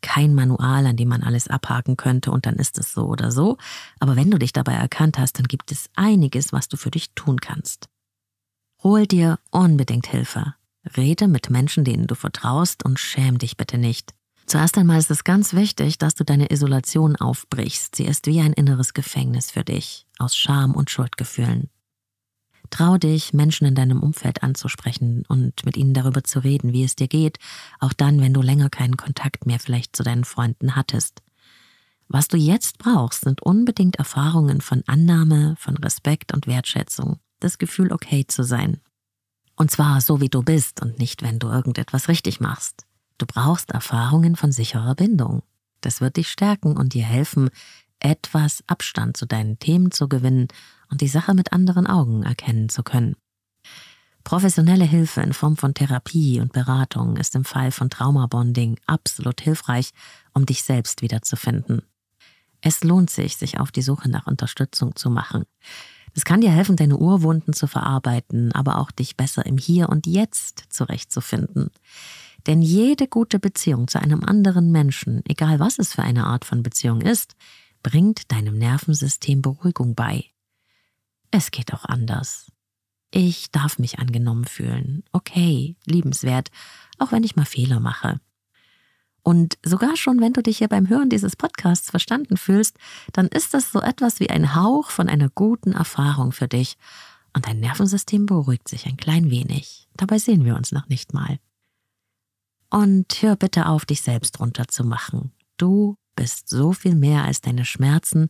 kein 0.01 0.33
Manual, 0.33 0.85
an 0.85 0.95
dem 0.95 1.09
man 1.09 1.23
alles 1.23 1.47
abhaken 1.47 1.97
könnte 1.97 2.31
und 2.31 2.45
dann 2.45 2.55
ist 2.55 2.77
es 2.77 2.93
so 2.93 3.05
oder 3.05 3.31
so. 3.31 3.57
Aber 3.99 4.15
wenn 4.15 4.31
du 4.31 4.37
dich 4.37 4.53
dabei 4.53 4.73
erkannt 4.73 5.17
hast, 5.17 5.37
dann 5.39 5.47
gibt 5.47 5.71
es 5.71 5.89
einiges, 5.95 6.53
was 6.53 6.67
du 6.69 6.77
für 6.77 6.91
dich 6.91 7.11
tun 7.15 7.41
kannst. 7.41 7.89
Hol 8.81 9.07
dir 9.07 9.39
unbedingt 9.51 10.07
Hilfe. 10.07 10.53
Rede 10.95 11.27
mit 11.27 11.49
Menschen, 11.49 11.83
denen 11.83 12.07
du 12.07 12.15
vertraust 12.15 12.85
und 12.85 12.99
schäm 12.99 13.37
dich 13.37 13.57
bitte 13.57 13.77
nicht. 13.77 14.13
Zuerst 14.45 14.77
einmal 14.77 14.97
ist 14.97 15.11
es 15.11 15.23
ganz 15.23 15.53
wichtig, 15.53 15.97
dass 15.97 16.15
du 16.15 16.23
deine 16.23 16.49
Isolation 16.49 17.15
aufbrichst. 17.15 17.95
Sie 17.95 18.05
ist 18.05 18.25
wie 18.25 18.39
ein 18.39 18.53
inneres 18.53 18.93
Gefängnis 18.93 19.51
für 19.51 19.63
dich, 19.63 20.07
aus 20.17 20.35
Scham 20.35 20.73
und 20.73 20.89
Schuldgefühlen. 20.89 21.69
Trau 22.69 22.97
dich, 22.97 23.33
Menschen 23.33 23.65
in 23.65 23.75
deinem 23.75 24.01
Umfeld 24.01 24.43
anzusprechen 24.43 25.23
und 25.27 25.65
mit 25.65 25.77
ihnen 25.77 25.93
darüber 25.93 26.23
zu 26.23 26.43
reden, 26.43 26.73
wie 26.73 26.83
es 26.83 26.95
dir 26.95 27.07
geht, 27.07 27.37
auch 27.79 27.93
dann, 27.93 28.21
wenn 28.21 28.33
du 28.33 28.41
länger 28.41 28.69
keinen 28.69 28.97
Kontakt 28.97 29.45
mehr 29.45 29.59
vielleicht 29.59 29.95
zu 29.95 30.03
deinen 30.03 30.23
Freunden 30.23 30.75
hattest. 30.75 31.21
Was 32.07 32.27
du 32.27 32.37
jetzt 32.37 32.79
brauchst, 32.79 33.21
sind 33.21 33.41
unbedingt 33.41 33.97
Erfahrungen 33.97 34.61
von 34.61 34.83
Annahme, 34.87 35.55
von 35.59 35.77
Respekt 35.77 36.33
und 36.33 36.47
Wertschätzung, 36.47 37.19
das 37.39 37.57
Gefühl, 37.57 37.91
okay 37.91 38.25
zu 38.27 38.43
sein. 38.43 38.79
Und 39.55 39.71
zwar 39.71 40.01
so, 40.01 40.21
wie 40.21 40.29
du 40.29 40.41
bist 40.41 40.81
und 40.81 40.99
nicht, 40.99 41.21
wenn 41.21 41.37
du 41.37 41.49
irgendetwas 41.49 42.07
richtig 42.07 42.39
machst. 42.39 42.85
Du 43.17 43.25
brauchst 43.25 43.71
Erfahrungen 43.71 44.35
von 44.35 44.51
sicherer 44.51 44.95
Bindung. 44.95 45.43
Das 45.81 46.01
wird 46.01 46.17
dich 46.17 46.29
stärken 46.29 46.77
und 46.77 46.93
dir 46.93 47.03
helfen, 47.03 47.49
etwas 47.99 48.63
Abstand 48.67 49.17
zu 49.17 49.25
deinen 49.25 49.59
Themen 49.59 49.91
zu 49.91 50.07
gewinnen 50.07 50.47
und 50.89 51.01
die 51.01 51.07
Sache 51.07 51.33
mit 51.33 51.53
anderen 51.53 51.87
Augen 51.87 52.23
erkennen 52.23 52.69
zu 52.69 52.83
können. 52.83 53.15
Professionelle 54.23 54.85
Hilfe 54.85 55.21
in 55.21 55.33
Form 55.33 55.57
von 55.57 55.73
Therapie 55.73 56.39
und 56.39 56.53
Beratung 56.53 57.17
ist 57.17 57.35
im 57.35 57.45
Fall 57.45 57.71
von 57.71 57.89
Traumabonding 57.89 58.79
absolut 58.85 59.41
hilfreich, 59.41 59.91
um 60.33 60.45
dich 60.45 60.63
selbst 60.63 61.01
wiederzufinden. 61.01 61.81
Es 62.61 62.83
lohnt 62.83 63.09
sich, 63.09 63.37
sich 63.37 63.59
auf 63.59 63.71
die 63.71 63.81
Suche 63.81 64.09
nach 64.09 64.27
Unterstützung 64.27 64.95
zu 64.95 65.09
machen. 65.09 65.45
Es 66.13 66.25
kann 66.25 66.41
dir 66.41 66.51
helfen, 66.51 66.75
deine 66.75 66.97
Urwunden 66.97 67.53
zu 67.53 67.67
verarbeiten, 67.67 68.51
aber 68.51 68.79
auch 68.79 68.91
dich 68.91 69.15
besser 69.15 69.45
im 69.45 69.57
Hier 69.57 69.89
und 69.89 70.07
Jetzt 70.07 70.65
zurechtzufinden. 70.69 71.69
Denn 72.47 72.61
jede 72.61 73.07
gute 73.07 73.39
Beziehung 73.39 73.87
zu 73.87 74.01
einem 74.01 74.23
anderen 74.23 74.71
Menschen, 74.71 75.23
egal 75.27 75.59
was 75.59 75.79
es 75.79 75.93
für 75.93 76.03
eine 76.03 76.25
Art 76.25 76.45
von 76.45 76.63
Beziehung 76.63 77.01
ist, 77.01 77.35
bringt 77.83 78.31
deinem 78.31 78.57
Nervensystem 78.57 79.41
Beruhigung 79.41 79.95
bei. 79.95 80.25
Es 81.31 81.51
geht 81.51 81.73
auch 81.73 81.85
anders. 81.85 82.51
Ich 83.11 83.51
darf 83.51 83.79
mich 83.79 83.99
angenommen 83.99 84.45
fühlen. 84.45 85.03
Okay, 85.11 85.75
liebenswert, 85.85 86.49
auch 86.97 87.11
wenn 87.11 87.23
ich 87.23 87.35
mal 87.35 87.45
Fehler 87.45 87.79
mache. 87.79 88.19
Und 89.23 89.57
sogar 89.63 89.95
schon, 89.97 90.21
wenn 90.21 90.33
du 90.33 90.41
dich 90.41 90.59
hier 90.59 90.67
beim 90.69 90.89
Hören 90.89 91.09
dieses 91.09 91.35
Podcasts 91.35 91.89
verstanden 91.89 92.37
fühlst, 92.37 92.77
dann 93.13 93.27
ist 93.27 93.53
das 93.53 93.71
so 93.71 93.81
etwas 93.81 94.19
wie 94.19 94.29
ein 94.29 94.55
Hauch 94.55 94.89
von 94.89 95.09
einer 95.09 95.29
guten 95.29 95.73
Erfahrung 95.73 96.31
für 96.31 96.47
dich. 96.47 96.77
Und 97.33 97.47
dein 97.47 97.59
Nervensystem 97.59 98.25
beruhigt 98.25 98.67
sich 98.67 98.85
ein 98.85 98.97
klein 98.97 99.29
wenig. 99.29 99.87
Dabei 99.95 100.17
sehen 100.17 100.45
wir 100.45 100.55
uns 100.55 100.71
noch 100.71 100.87
nicht 100.87 101.13
mal. 101.13 101.39
Und 102.69 103.21
hör 103.21 103.35
bitte 103.35 103.67
auf, 103.67 103.85
dich 103.85 104.01
selbst 104.01 104.39
runterzumachen. 104.39 105.31
Du 105.57 105.95
bist 106.15 106.49
so 106.49 106.73
viel 106.73 106.95
mehr 106.95 107.23
als 107.23 107.41
deine 107.41 107.65
Schmerzen 107.65 108.29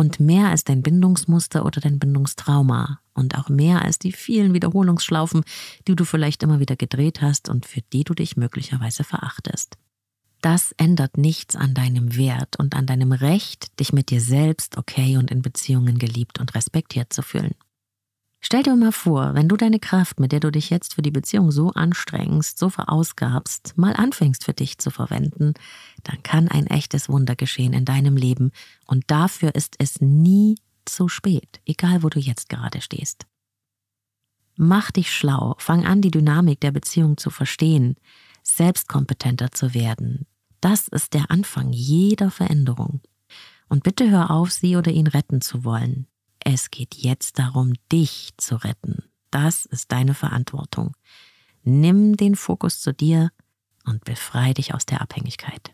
und 0.00 0.18
mehr 0.18 0.48
als 0.48 0.64
dein 0.64 0.80
Bindungsmuster 0.80 1.66
oder 1.66 1.82
dein 1.82 1.98
Bindungstrauma 1.98 3.00
und 3.12 3.36
auch 3.36 3.50
mehr 3.50 3.82
als 3.82 3.98
die 3.98 4.12
vielen 4.12 4.54
Wiederholungsschlaufen, 4.54 5.44
die 5.86 5.94
du 5.94 6.06
vielleicht 6.06 6.42
immer 6.42 6.58
wieder 6.58 6.74
gedreht 6.74 7.20
hast 7.20 7.50
und 7.50 7.66
für 7.66 7.82
die 7.92 8.04
du 8.04 8.14
dich 8.14 8.38
möglicherweise 8.38 9.04
verachtest. 9.04 9.76
Das 10.40 10.72
ändert 10.78 11.18
nichts 11.18 11.54
an 11.54 11.74
deinem 11.74 12.16
Wert 12.16 12.56
und 12.58 12.74
an 12.74 12.86
deinem 12.86 13.12
Recht, 13.12 13.78
dich 13.78 13.92
mit 13.92 14.08
dir 14.08 14.22
selbst 14.22 14.78
okay 14.78 15.18
und 15.18 15.30
in 15.30 15.42
Beziehungen 15.42 15.98
geliebt 15.98 16.40
und 16.40 16.54
respektiert 16.54 17.12
zu 17.12 17.20
fühlen. 17.20 17.54
Stell 18.42 18.62
dir 18.62 18.74
mal 18.74 18.92
vor, 18.92 19.34
wenn 19.34 19.48
du 19.48 19.56
deine 19.56 19.78
Kraft, 19.78 20.18
mit 20.18 20.32
der 20.32 20.40
du 20.40 20.50
dich 20.50 20.70
jetzt 20.70 20.94
für 20.94 21.02
die 21.02 21.10
Beziehung 21.10 21.50
so 21.50 21.70
anstrengst, 21.72 22.58
so 22.58 22.70
verausgabst, 22.70 23.76
mal 23.76 23.92
anfängst 23.92 24.44
für 24.44 24.54
dich 24.54 24.78
zu 24.78 24.90
verwenden, 24.90 25.52
dann 26.04 26.22
kann 26.22 26.48
ein 26.48 26.66
echtes 26.66 27.10
Wunder 27.10 27.36
geschehen 27.36 27.74
in 27.74 27.84
deinem 27.84 28.16
Leben 28.16 28.50
und 28.86 29.04
dafür 29.08 29.54
ist 29.54 29.76
es 29.78 30.00
nie 30.00 30.56
zu 30.86 31.08
spät, 31.08 31.60
egal 31.66 32.02
wo 32.02 32.08
du 32.08 32.18
jetzt 32.18 32.48
gerade 32.48 32.80
stehst. 32.80 33.26
Mach 34.56 34.90
dich 34.90 35.14
schlau, 35.14 35.54
fang 35.58 35.86
an, 35.86 36.00
die 36.00 36.10
Dynamik 36.10 36.60
der 36.60 36.72
Beziehung 36.72 37.18
zu 37.18 37.30
verstehen, 37.30 37.96
selbstkompetenter 38.42 39.52
zu 39.52 39.74
werden. 39.74 40.26
Das 40.60 40.88
ist 40.88 41.14
der 41.14 41.30
Anfang 41.30 41.72
jeder 41.72 42.30
Veränderung. 42.30 43.00
Und 43.68 43.84
bitte 43.84 44.10
hör 44.10 44.30
auf, 44.30 44.50
sie 44.50 44.76
oder 44.76 44.90
ihn 44.90 45.06
retten 45.06 45.40
zu 45.40 45.64
wollen. 45.64 46.06
Es 46.44 46.70
geht 46.70 46.94
jetzt 46.94 47.38
darum, 47.38 47.74
dich 47.92 48.30
zu 48.36 48.56
retten. 48.56 49.04
Das 49.30 49.66
ist 49.66 49.92
deine 49.92 50.14
Verantwortung. 50.14 50.96
Nimm 51.62 52.16
den 52.16 52.34
Fokus 52.34 52.80
zu 52.80 52.92
dir 52.92 53.30
und 53.84 54.04
befreie 54.04 54.54
dich 54.54 54.74
aus 54.74 54.86
der 54.86 55.00
Abhängigkeit. 55.00 55.70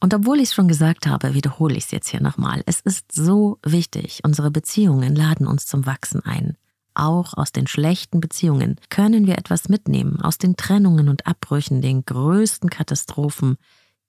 Und 0.00 0.14
obwohl 0.14 0.38
ich 0.38 0.50
es 0.50 0.54
schon 0.54 0.68
gesagt 0.68 1.06
habe, 1.06 1.34
wiederhole 1.34 1.74
ich 1.76 1.84
es 1.84 1.90
jetzt 1.90 2.08
hier 2.08 2.20
nochmal. 2.20 2.62
Es 2.66 2.80
ist 2.80 3.12
so 3.12 3.58
wichtig. 3.64 4.20
Unsere 4.24 4.50
Beziehungen 4.50 5.14
laden 5.14 5.46
uns 5.46 5.66
zum 5.66 5.86
Wachsen 5.86 6.20
ein. 6.24 6.56
Auch 6.94 7.34
aus 7.34 7.52
den 7.52 7.66
schlechten 7.66 8.20
Beziehungen 8.20 8.76
können 8.88 9.26
wir 9.26 9.36
etwas 9.36 9.68
mitnehmen. 9.68 10.20
Aus 10.20 10.38
den 10.38 10.56
Trennungen 10.56 11.08
und 11.08 11.26
Abbrüchen, 11.26 11.82
den 11.82 12.04
größten 12.04 12.70
Katastrophen, 12.70 13.56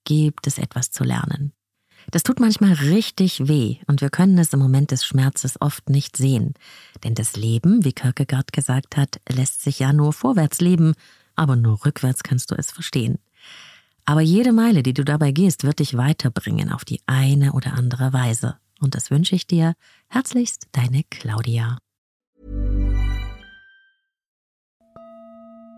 gibt 0.04 0.46
es 0.46 0.58
etwas 0.58 0.90
zu 0.90 1.04
lernen. 1.04 1.52
Das 2.10 2.22
tut 2.22 2.40
manchmal 2.40 2.72
richtig 2.72 3.48
weh 3.48 3.76
und 3.86 4.00
wir 4.00 4.08
können 4.08 4.38
es 4.38 4.52
im 4.52 4.60
Moment 4.60 4.90
des 4.90 5.04
Schmerzes 5.04 5.60
oft 5.60 5.90
nicht 5.90 6.16
sehen. 6.16 6.54
Denn 7.04 7.14
das 7.14 7.36
Leben, 7.36 7.84
wie 7.84 7.92
Kierkegaard 7.92 8.52
gesagt 8.52 8.96
hat, 8.96 9.20
lässt 9.28 9.62
sich 9.62 9.78
ja 9.78 9.92
nur 9.92 10.12
vorwärts 10.12 10.60
leben, 10.60 10.94
aber 11.36 11.54
nur 11.54 11.84
rückwärts 11.84 12.22
kannst 12.22 12.50
du 12.50 12.54
es 12.54 12.70
verstehen. 12.70 13.18
Aber 14.06 14.22
jede 14.22 14.52
Meile, 14.52 14.82
die 14.82 14.94
du 14.94 15.04
dabei 15.04 15.32
gehst, 15.32 15.64
wird 15.64 15.80
dich 15.80 15.96
weiterbringen 15.98 16.72
auf 16.72 16.86
die 16.86 17.02
eine 17.04 17.52
oder 17.52 17.74
andere 17.74 18.14
Weise. 18.14 18.56
Und 18.80 18.94
das 18.94 19.10
wünsche 19.10 19.34
ich 19.34 19.46
dir. 19.46 19.74
Herzlichst, 20.08 20.68
deine 20.72 21.04
Claudia. 21.10 21.76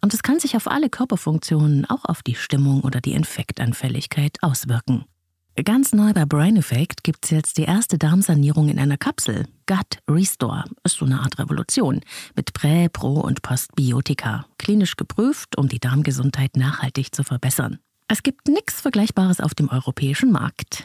und 0.00 0.14
es 0.14 0.22
kann 0.22 0.38
sich 0.38 0.56
auf 0.56 0.68
alle 0.68 0.90
Körperfunktionen, 0.90 1.84
auch 1.86 2.04
auf 2.04 2.22
die 2.22 2.34
Stimmung 2.34 2.82
oder 2.82 3.00
die 3.00 3.12
Infektanfälligkeit 3.12 4.38
auswirken. 4.42 5.04
Ganz 5.64 5.92
neu 5.92 6.12
bei 6.12 6.24
Brain 6.24 6.56
Effect 6.56 7.02
gibt 7.02 7.24
es 7.24 7.30
jetzt 7.30 7.58
die 7.58 7.64
erste 7.64 7.98
Darmsanierung 7.98 8.68
in 8.68 8.78
einer 8.78 8.96
Kapsel. 8.96 9.46
Gut 9.66 9.98
Restore 10.08 10.64
ist 10.84 10.98
so 10.98 11.04
eine 11.04 11.18
Art 11.18 11.40
Revolution 11.40 12.00
mit 12.36 12.52
Prä-, 12.52 12.88
Pro- 12.88 13.20
und 13.20 13.42
Postbiotika. 13.42 14.46
Klinisch 14.58 14.96
geprüft, 14.96 15.58
um 15.58 15.68
die 15.68 15.80
Darmgesundheit 15.80 16.56
nachhaltig 16.56 17.12
zu 17.12 17.24
verbessern. 17.24 17.80
Es 18.06 18.22
gibt 18.22 18.46
nichts 18.46 18.80
Vergleichbares 18.80 19.40
auf 19.40 19.54
dem 19.54 19.68
europäischen 19.68 20.30
Markt. 20.30 20.84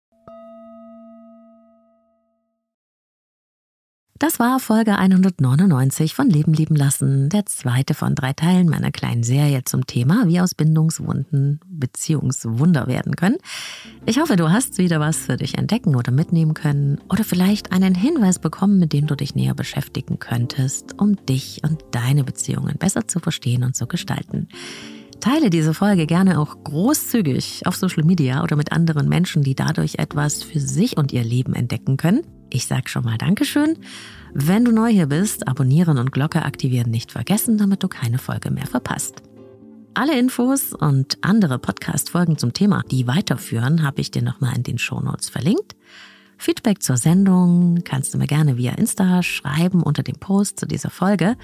Das 4.21 4.37
war 4.37 4.59
Folge 4.59 4.99
199 4.99 6.13
von 6.13 6.29
Leben 6.29 6.53
lieben 6.53 6.75
lassen, 6.75 7.29
der 7.29 7.47
zweite 7.47 7.95
von 7.95 8.13
drei 8.13 8.33
Teilen 8.33 8.69
meiner 8.69 8.91
kleinen 8.91 9.23
Serie 9.23 9.63
zum 9.63 9.87
Thema, 9.87 10.27
wie 10.27 10.39
aus 10.39 10.53
Bindungswunden 10.53 11.59
Beziehungswunder 11.65 12.85
werden 12.85 13.15
können. 13.15 13.37
Ich 14.05 14.19
hoffe, 14.19 14.35
du 14.35 14.51
hast 14.51 14.77
wieder 14.77 14.99
was 14.99 15.17
für 15.17 15.37
dich 15.37 15.57
entdecken 15.57 15.95
oder 15.95 16.11
mitnehmen 16.11 16.53
können 16.53 17.01
oder 17.09 17.23
vielleicht 17.23 17.71
einen 17.71 17.95
Hinweis 17.95 18.37
bekommen, 18.37 18.77
mit 18.77 18.93
dem 18.93 19.07
du 19.07 19.15
dich 19.15 19.33
näher 19.33 19.55
beschäftigen 19.55 20.19
könntest, 20.19 21.01
um 21.01 21.15
dich 21.25 21.61
und 21.63 21.83
deine 21.89 22.23
Beziehungen 22.23 22.77
besser 22.77 23.07
zu 23.07 23.17
verstehen 23.17 23.63
und 23.63 23.75
zu 23.75 23.87
gestalten. 23.87 24.49
Teile 25.21 25.51
diese 25.51 25.75
Folge 25.75 26.07
gerne 26.07 26.39
auch 26.39 26.63
großzügig 26.63 27.67
auf 27.67 27.75
Social 27.75 28.03
Media 28.03 28.41
oder 28.43 28.55
mit 28.55 28.71
anderen 28.71 29.07
Menschen, 29.07 29.43
die 29.43 29.53
dadurch 29.53 29.95
etwas 29.99 30.41
für 30.41 30.59
sich 30.59 30.97
und 30.97 31.13
ihr 31.13 31.23
Leben 31.23 31.53
entdecken 31.53 31.95
können. 31.95 32.23
Ich 32.49 32.65
sage 32.65 32.89
schon 32.89 33.03
mal 33.03 33.19
Dankeschön. 33.19 33.77
Wenn 34.33 34.65
du 34.65 34.71
neu 34.71 34.89
hier 34.89 35.05
bist, 35.05 35.47
abonnieren 35.47 35.99
und 35.99 36.11
Glocke 36.11 36.43
aktivieren 36.43 36.89
nicht 36.89 37.11
vergessen, 37.11 37.59
damit 37.59 37.83
du 37.83 37.87
keine 37.87 38.17
Folge 38.17 38.49
mehr 38.49 38.65
verpasst. 38.65 39.21
Alle 39.93 40.17
Infos 40.17 40.73
und 40.73 41.19
andere 41.21 41.59
Podcast-Folgen 41.59 42.39
zum 42.39 42.53
Thema, 42.53 42.81
die 42.89 43.05
weiterführen, 43.05 43.83
habe 43.83 44.01
ich 44.01 44.09
dir 44.09 44.23
nochmal 44.23 44.55
in 44.55 44.63
den 44.63 44.79
Shownotes 44.79 45.29
verlinkt. 45.29 45.75
Feedback 46.37 46.81
zur 46.81 46.97
Sendung 46.97 47.83
kannst 47.83 48.13
du 48.13 48.17
mir 48.17 48.25
gerne 48.25 48.57
via 48.57 48.71
Insta 48.71 49.21
schreiben 49.21 49.83
unter 49.83 50.01
dem 50.01 50.15
Post 50.15 50.59
zu 50.59 50.65
dieser 50.65 50.89
Folge. 50.89 51.37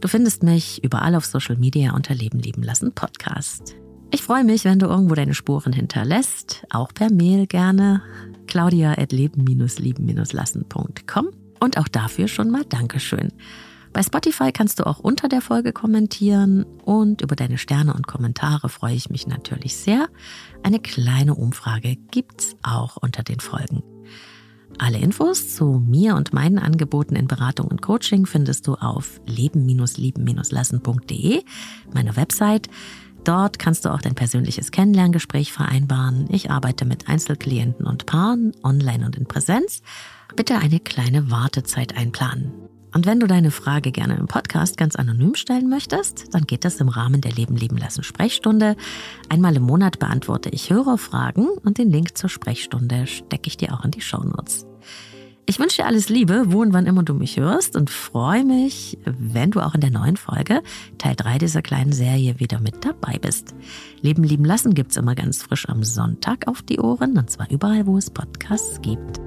Du 0.00 0.08
findest 0.08 0.42
mich 0.42 0.82
überall 0.84 1.14
auf 1.14 1.24
Social 1.24 1.56
Media 1.56 1.94
unter 1.94 2.14
Leben 2.14 2.38
lieben 2.38 2.62
lassen 2.62 2.92
Podcast. 2.92 3.74
Ich 4.10 4.22
freue 4.22 4.44
mich, 4.44 4.64
wenn 4.64 4.78
du 4.78 4.86
irgendwo 4.86 5.14
deine 5.14 5.34
Spuren 5.34 5.72
hinterlässt, 5.72 6.66
auch 6.70 6.92
per 6.94 7.12
Mail 7.12 7.46
gerne 7.46 8.02
claudia.leben-lieben-lassen.com 8.46 11.28
und 11.60 11.78
auch 11.78 11.88
dafür 11.88 12.28
schon 12.28 12.50
mal 12.50 12.64
Dankeschön. 12.64 13.32
Bei 13.92 14.02
Spotify 14.02 14.52
kannst 14.52 14.78
du 14.78 14.86
auch 14.86 14.98
unter 14.98 15.28
der 15.28 15.40
Folge 15.40 15.72
kommentieren 15.72 16.66
und 16.84 17.22
über 17.22 17.34
deine 17.34 17.56
Sterne 17.56 17.94
und 17.94 18.06
Kommentare 18.06 18.68
freue 18.68 18.94
ich 18.94 19.08
mich 19.08 19.26
natürlich 19.26 19.74
sehr. 19.76 20.08
Eine 20.62 20.80
kleine 20.80 21.34
Umfrage 21.34 21.96
gibt's 22.10 22.56
auch 22.62 22.98
unter 22.98 23.22
den 23.22 23.40
Folgen. 23.40 23.82
Alle 24.78 24.98
Infos 24.98 25.54
zu 25.54 25.82
mir 25.86 26.16
und 26.16 26.32
meinen 26.32 26.58
Angeboten 26.58 27.14
in 27.16 27.28
Beratung 27.28 27.68
und 27.68 27.82
Coaching 27.82 28.24
findest 28.26 28.66
du 28.66 28.74
auf 28.74 29.20
leben-lieben-lassen.de, 29.26 31.42
meiner 31.94 32.16
Website. 32.16 32.68
Dort 33.24 33.58
kannst 33.58 33.84
du 33.84 33.92
auch 33.92 34.00
dein 34.00 34.14
persönliches 34.14 34.70
Kennenlerngespräch 34.70 35.52
vereinbaren. 35.52 36.28
Ich 36.30 36.50
arbeite 36.50 36.84
mit 36.84 37.08
Einzelklienten 37.08 37.86
und 37.86 38.06
Paaren, 38.06 38.52
online 38.62 39.04
und 39.04 39.16
in 39.16 39.26
Präsenz. 39.26 39.82
Bitte 40.36 40.58
eine 40.58 40.78
kleine 40.78 41.28
Wartezeit 41.30 41.96
einplanen. 41.96 42.52
Und 42.96 43.04
wenn 43.04 43.20
du 43.20 43.26
deine 43.26 43.50
Frage 43.50 43.92
gerne 43.92 44.16
im 44.16 44.26
Podcast 44.26 44.78
ganz 44.78 44.96
anonym 44.96 45.34
stellen 45.34 45.68
möchtest, 45.68 46.32
dann 46.32 46.46
geht 46.46 46.64
das 46.64 46.76
im 46.76 46.88
Rahmen 46.88 47.20
der 47.20 47.32
Leben 47.32 47.54
leben 47.54 47.76
lassen 47.76 48.02
Sprechstunde. 48.02 48.74
Einmal 49.28 49.54
im 49.54 49.64
Monat 49.64 49.98
beantworte 49.98 50.48
ich 50.48 50.70
Hörerfragen 50.70 51.46
und 51.62 51.76
den 51.76 51.90
Link 51.90 52.16
zur 52.16 52.30
Sprechstunde 52.30 53.06
stecke 53.06 53.48
ich 53.48 53.58
dir 53.58 53.74
auch 53.74 53.84
in 53.84 53.90
die 53.90 54.00
Shownotes. 54.00 54.64
Ich 55.44 55.58
wünsche 55.58 55.82
dir 55.82 55.86
alles 55.86 56.08
Liebe, 56.08 56.44
wo 56.46 56.62
und 56.62 56.72
wann 56.72 56.86
immer 56.86 57.02
du 57.02 57.12
mich 57.12 57.36
hörst 57.36 57.76
und 57.76 57.90
freue 57.90 58.46
mich, 58.46 58.96
wenn 59.04 59.50
du 59.50 59.60
auch 59.60 59.74
in 59.74 59.82
der 59.82 59.90
neuen 59.90 60.16
Folge, 60.16 60.62
Teil 60.96 61.16
3 61.16 61.36
dieser 61.36 61.60
kleinen 61.60 61.92
Serie, 61.92 62.40
wieder 62.40 62.60
mit 62.60 62.82
dabei 62.82 63.18
bist. 63.18 63.54
Leben 64.00 64.24
lieben 64.24 64.46
lassen 64.46 64.72
gibt's 64.72 64.96
immer 64.96 65.14
ganz 65.14 65.42
frisch 65.42 65.68
am 65.68 65.84
Sonntag 65.84 66.48
auf 66.48 66.62
die 66.62 66.80
Ohren 66.80 67.18
und 67.18 67.28
zwar 67.28 67.50
überall, 67.50 67.86
wo 67.86 67.98
es 67.98 68.08
Podcasts 68.08 68.80
gibt. 68.80 69.20